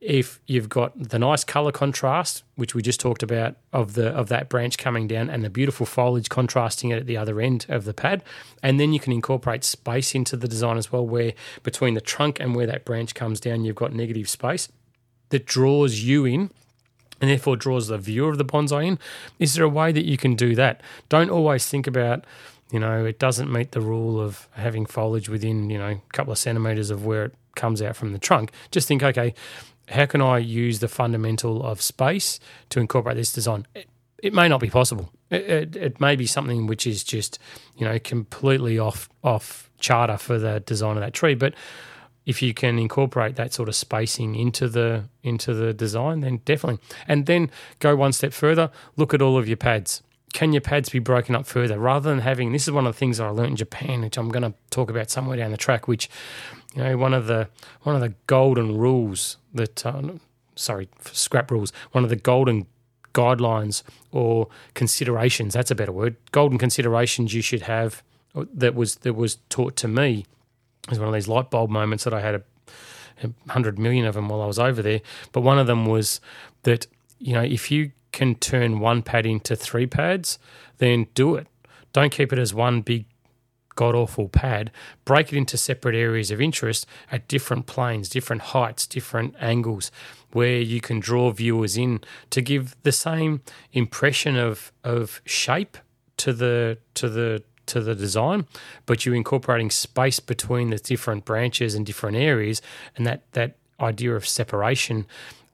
[0.00, 4.28] if you've got the nice color contrast, which we just talked about, of the of
[4.28, 7.84] that branch coming down, and the beautiful foliage contrasting it at the other end of
[7.84, 8.22] the pad,
[8.62, 11.32] and then you can incorporate space into the design as well, where
[11.62, 14.68] between the trunk and where that branch comes down, you've got negative space
[15.28, 16.50] that draws you in.
[17.22, 18.98] And therefore draws the viewer of the bonsai in.
[19.38, 20.80] Is there a way that you can do that?
[21.10, 22.24] Don't always think about
[22.70, 26.32] you know, it doesn't meet the rule of having foliage within, you know, a couple
[26.32, 28.52] of centimeters of where it comes out from the trunk.
[28.70, 29.34] Just think, okay,
[29.90, 33.66] how can I use the fundamental of space to incorporate this design?
[33.74, 33.88] It,
[34.22, 35.10] it may not be possible.
[35.30, 37.38] It, it, it, may be something which is just,
[37.76, 41.34] you know, completely off off charter for the design of that tree.
[41.34, 41.54] But
[42.26, 46.80] if you can incorporate that sort of spacing into the into the design, then definitely.
[47.08, 48.70] And then go one step further.
[48.96, 50.02] Look at all of your pads.
[50.32, 52.98] Can your pads be broken up further rather than having this is one of the
[52.98, 55.56] things that I learned in Japan, which I'm going to talk about somewhere down the
[55.56, 55.88] track.
[55.88, 56.08] Which
[56.74, 57.48] you know one of the
[57.82, 60.02] one of the golden rules that uh,
[60.54, 62.66] sorry scrap rules, one of the golden
[63.12, 65.54] guidelines or considerations.
[65.54, 66.16] That's a better word.
[66.32, 68.02] Golden considerations you should have
[68.34, 70.26] that was that was taught to me
[70.90, 72.42] is one of these light bulb moments that I had a,
[73.24, 75.00] a hundred million of them while I was over there.
[75.32, 76.20] But one of them was
[76.62, 76.86] that
[77.18, 80.38] you know if you can turn one pad into three pads,
[80.78, 81.46] then do it.
[81.92, 83.04] Don't keep it as one big
[83.74, 84.70] god awful pad.
[85.04, 89.90] Break it into separate areas of interest at different planes, different heights, different angles,
[90.32, 92.00] where you can draw viewers in
[92.30, 93.42] to give the same
[93.72, 95.78] impression of of shape
[96.18, 98.46] to the to the to the design,
[98.84, 102.60] but you're incorporating space between the different branches and different areas,
[102.96, 105.06] and that that idea of separation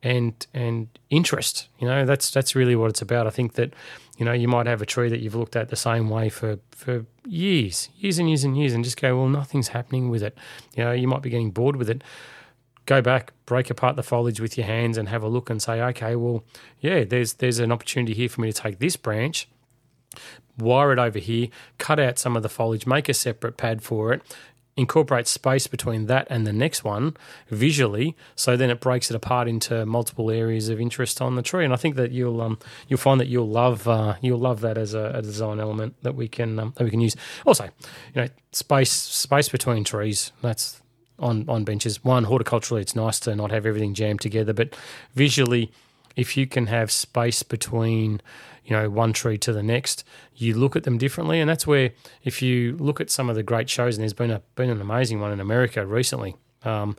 [0.07, 1.69] and and interest.
[1.79, 3.27] You know, that's that's really what it's about.
[3.27, 3.75] I think that
[4.17, 6.59] you know you might have a tree that you've looked at the same way for
[6.71, 10.39] for years, years and years and years, and just go, well, nothing's happening with it.
[10.77, 12.03] You know, you might be getting bored with it.
[12.87, 15.83] Go back, break apart the foliage with your hands, and have a look and say,
[15.83, 16.45] okay, well,
[16.81, 19.49] yeah, there's there's an opportunity here for me to take this branch
[20.59, 24.13] wire it over here, cut out some of the foliage, make a separate pad for
[24.15, 24.23] it,
[24.77, 27.16] incorporate space between that and the next one
[27.49, 31.64] visually, so then it breaks it apart into multiple areas of interest on the tree.
[31.64, 32.59] And I think that you'll um,
[32.89, 36.14] you'll find that you'll love uh, you'll love that as a, a design element that
[36.14, 37.16] we can um, that we can use.
[37.47, 40.33] Also, you know, space space between trees.
[40.43, 40.83] That's
[41.18, 42.05] on on benches.
[42.05, 44.77] One horticulturally, it's nice to not have everything jammed together, but
[45.14, 45.72] visually,
[46.16, 48.20] if you can have space between
[48.67, 50.05] you know one tree to the next
[50.35, 51.41] you look at them differently.
[51.41, 51.93] And that's where
[52.25, 54.81] if you look at some of the great shows and there's been a been an
[54.81, 56.97] amazing one in America recently um,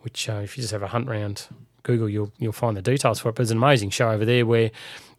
[0.00, 1.46] which uh, if you just have a hunt around
[1.82, 3.34] Google you'll you'll find the details for it.
[3.34, 4.70] But it's an amazing show over there where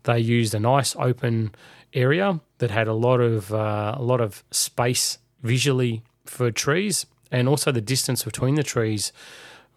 [0.04, 1.54] they used a nice open
[1.93, 7.06] area that had a lot of uh, a lot of space visually for trees.
[7.32, 9.14] And also the distance between the trees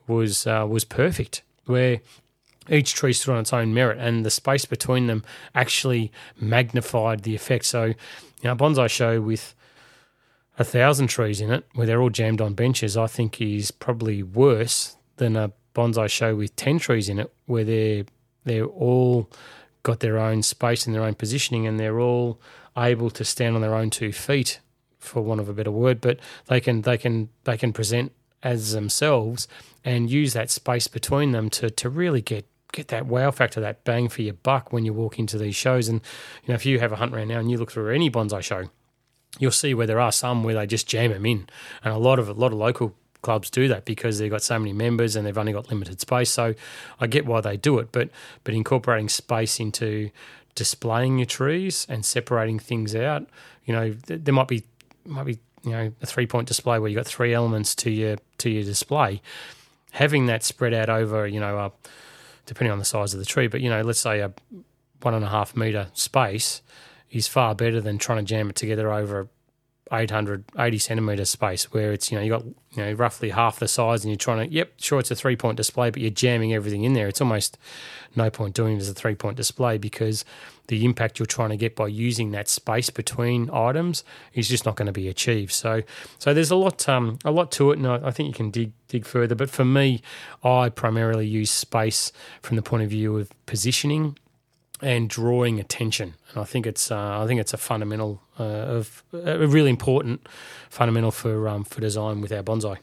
[0.07, 2.01] was uh, was perfect where
[2.71, 6.11] each tree stood on its own merit, and the space between them actually
[6.41, 7.65] magnified the effect.
[7.65, 7.95] So, you
[8.45, 9.55] know, a bonsai show with
[10.59, 14.23] a thousand trees in it, where they're all jammed on benches, I think is probably
[14.23, 18.05] worse than a bonsai show with ten trees in it, where they're
[18.45, 19.31] they're all
[19.83, 22.41] got their own space and their own positioning, and they're all
[22.77, 24.61] able to stand on their own two feet,
[24.99, 26.01] for want of a better word.
[26.01, 28.13] But they can they can they can present
[28.43, 29.49] as themselves
[29.85, 33.85] and use that space between them to to really get get that wow factor, that
[33.85, 35.89] bang for your buck when you walk into these shows.
[35.89, 36.01] And
[36.43, 38.43] you know, if you have a hunt around now and you look through any bonsai
[38.43, 38.69] show,
[39.39, 41.47] you'll see where there are some where they just jam them in,
[41.83, 44.59] and a lot of a lot of local clubs do that because they've got so
[44.59, 46.31] many members and they've only got limited space.
[46.31, 46.55] So
[47.01, 48.11] I get why they do it, but
[48.45, 50.11] but incorporating space into
[50.55, 53.27] displaying your trees and separating things out,
[53.65, 54.65] you know, there might be
[55.07, 57.91] might be you know a three point display where you have got three elements to
[57.91, 59.23] your to your display.
[59.93, 61.73] Having that spread out over you know a
[62.47, 63.47] depending on the size of the tree.
[63.47, 64.33] But you know, let's say a
[65.03, 66.63] one and a half meter space
[67.11, 69.29] is far better than trying to jam it together over
[69.93, 74.03] 880 centimeter space where it's you know you got you know roughly half the size
[74.03, 76.85] and you're trying to yep sure it's a three point display but you're jamming everything
[76.85, 77.07] in there.
[77.07, 77.59] It's almost
[78.17, 80.25] no point doing it as a three point display because
[80.69, 84.77] the impact you're trying to get by using that space between items is just not
[84.77, 85.53] going to be achieved.
[85.53, 85.83] So
[86.19, 88.51] so there's a lot um a lot to it and I, I think you can
[88.51, 90.01] dig dig further but for me
[90.43, 92.11] I primarily use space
[92.41, 94.17] from the point of view of positioning
[94.81, 96.15] and drawing attention.
[96.31, 100.27] And I think it's uh, I think it's a fundamental uh, of a really important
[100.69, 102.79] fundamental for um, for design with our bonsai.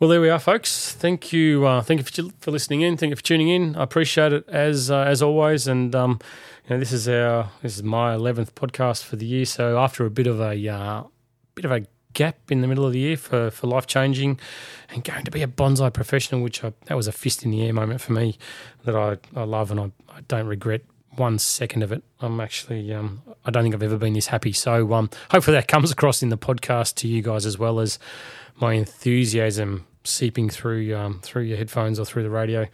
[0.00, 0.92] Well, there we are, folks.
[0.92, 2.96] Thank you, uh, thank you for, for, listening in.
[2.96, 3.76] Thank you for tuning in.
[3.76, 5.66] I appreciate it as uh, as always.
[5.68, 6.20] And um,
[6.64, 9.44] you know, this is our this is my eleventh podcast for the year.
[9.44, 11.04] So after a bit of a uh,
[11.54, 14.40] bit of a gap in the middle of the year for, for life changing
[14.90, 17.62] and going to be a bonsai professional, which I, that was a fist in the
[17.66, 18.38] air moment for me
[18.84, 20.82] that I, I love and I, I don't regret
[21.16, 22.02] one second of it.
[22.20, 24.52] I'm actually, um, I don't think I've ever been this happy.
[24.52, 27.98] So um, hopefully that comes across in the podcast to you guys as well as
[28.56, 32.66] my enthusiasm seeping through um, through your headphones or through the radio.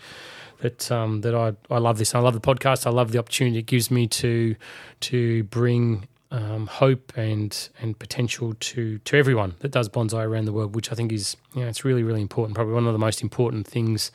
[0.61, 2.15] That um, that I, I love this.
[2.15, 2.87] I love the podcast.
[2.87, 4.57] I love the opportunity it gives me to
[5.01, 10.53] to bring um, hope and and potential to to everyone that does bonsai around the
[10.53, 12.55] world, which I think is you know, it's really really important.
[12.55, 14.11] Probably one of the most important things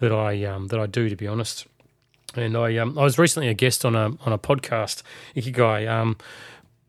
[0.00, 1.66] that I um, that I do, to be honest.
[2.34, 5.02] And I um, I was recently a guest on a on a podcast,
[5.34, 6.16] Ikigai, um,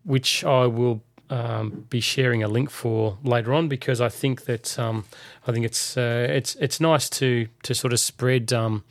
[0.03, 4.77] which I will um, be sharing a link for later on because I think that
[4.79, 5.05] um,
[5.45, 8.83] I think it's uh, it's it's nice to to sort of spread um,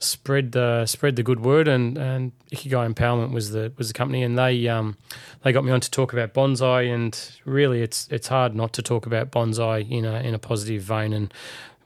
[0.00, 1.68] spread the spread the good word.
[1.68, 4.96] And, and Ikigai Empowerment was the was the company, and they um,
[5.42, 6.92] they got me on to talk about bonsai.
[6.92, 10.82] And really, it's it's hard not to talk about bonsai in a in a positive
[10.82, 11.12] vein.
[11.12, 11.32] And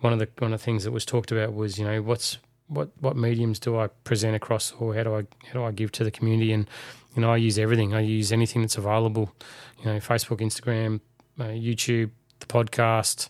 [0.01, 2.39] one of the one of the things that was talked about was you know what's
[2.69, 5.93] what what mediums do I present across, or how do I how do I give
[5.93, 6.53] to the community?
[6.53, 6.69] And
[7.15, 7.95] you know, I use everything.
[7.95, 9.33] I use anything that's available.
[9.81, 11.01] You know, Facebook, Instagram,
[11.39, 12.11] uh, YouTube,
[12.41, 13.29] the podcast,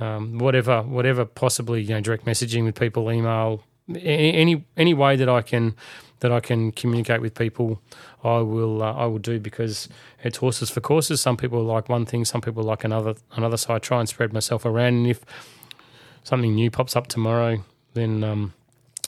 [0.00, 1.82] um, whatever, whatever possibly.
[1.82, 3.62] You know, direct messaging with people, email,
[3.94, 5.74] any any way that I can
[6.20, 7.82] that I can communicate with people,
[8.22, 9.88] I will uh, I will do because
[10.22, 11.20] it's horses for courses.
[11.20, 13.56] Some people like one thing, some people like another another.
[13.56, 15.24] So I try and spread myself around, and if
[16.22, 17.64] something new pops up tomorrow,
[17.94, 18.54] then um,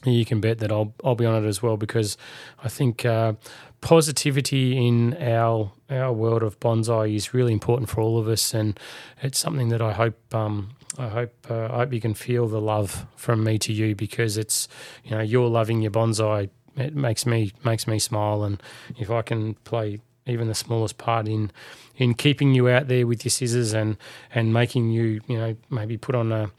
[0.04, 2.16] you can bet that I'll I'll be on it as well because
[2.62, 3.34] I think uh,
[3.80, 8.78] positivity in our our world of bonsai is really important for all of us, and
[9.22, 12.60] it's something that I hope um, I hope uh, I hope you can feel the
[12.60, 14.68] love from me to you because it's
[15.04, 16.50] you know you're loving your bonsai.
[16.76, 18.62] It makes me makes me smile, and
[18.98, 21.50] if I can play even the smallest part in
[21.96, 23.96] in keeping you out there with your scissors and
[24.34, 26.50] and making you you know maybe put on a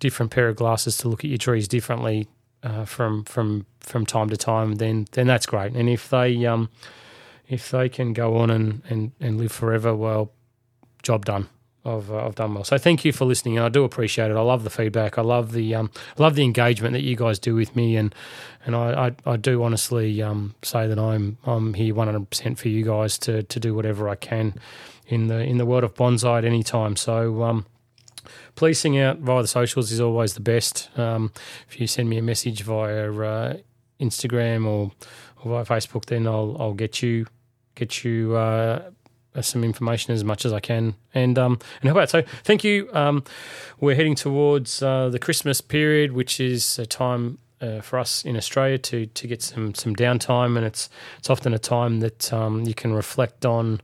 [0.00, 2.28] different pair of glasses to look at your trees differently
[2.62, 5.72] uh, from from from time to time, then then that's great.
[5.72, 6.70] And if they um,
[7.48, 10.32] if they can go on and, and, and live forever, well,
[11.02, 11.48] job done.
[11.84, 12.64] I've, uh, I've done well.
[12.64, 13.56] So thank you for listening.
[13.56, 14.36] And I do appreciate it.
[14.36, 15.18] I love the feedback.
[15.18, 18.14] I love the um, love the engagement that you guys do with me, and
[18.64, 22.68] and I, I, I do honestly um, say that I'm I'm here 100 percent for
[22.68, 24.54] you guys to to do whatever I can
[25.08, 26.96] in the in the world of bonsai at any time.
[26.96, 27.66] So um,
[28.72, 30.88] sing out via the socials is always the best.
[30.96, 31.32] Um,
[31.68, 33.56] if you send me a message via uh,
[34.00, 34.92] Instagram or,
[35.42, 37.26] or, via Facebook, then I'll I'll get you
[37.74, 38.90] get you uh,
[39.40, 40.94] some information as much as I can.
[41.14, 42.22] And um, and how about so?
[42.44, 42.88] Thank you.
[42.92, 43.24] Um,
[43.80, 47.38] we're heading towards uh, the Christmas period, which is a time.
[47.60, 51.54] Uh, for us in Australia to to get some some downtime, and it's it's often
[51.54, 53.80] a time that um, you can reflect on,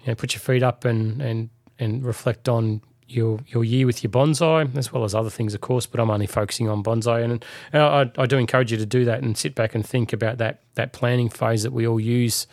[0.00, 1.48] you know, put your feet up and and
[1.78, 5.60] and reflect on your your year with your bonsai, as well as other things, of
[5.60, 5.86] course.
[5.86, 9.04] But I'm only focusing on bonsai, and, and I, I, do encourage you to do
[9.04, 12.46] that and sit back and think about that that planning phase that we all use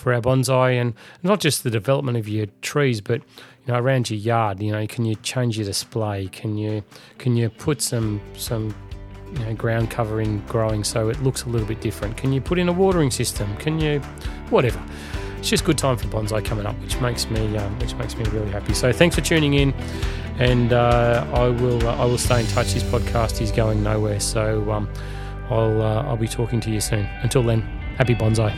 [0.00, 3.20] for our bonsai, and not just the development of your trees, but
[3.66, 4.60] you know around your yard.
[4.60, 6.28] You know, can you change your display?
[6.32, 6.82] Can you
[7.18, 8.74] can you put some some
[9.32, 12.16] you know, ground cover in growing so it looks a little bit different?
[12.16, 13.56] Can you put in a watering system?
[13.58, 14.00] Can you
[14.50, 14.82] whatever?
[15.40, 18.24] it's just good time for bonsai coming up, which makes me um, which makes me
[18.26, 18.74] really happy.
[18.74, 19.72] So thanks for tuning in,
[20.38, 22.74] and uh, I will uh, I will stay in touch.
[22.74, 24.88] This podcast is going nowhere, so um,
[25.48, 27.06] I'll uh, I'll be talking to you soon.
[27.22, 27.62] Until then,
[27.96, 28.54] happy bonsai.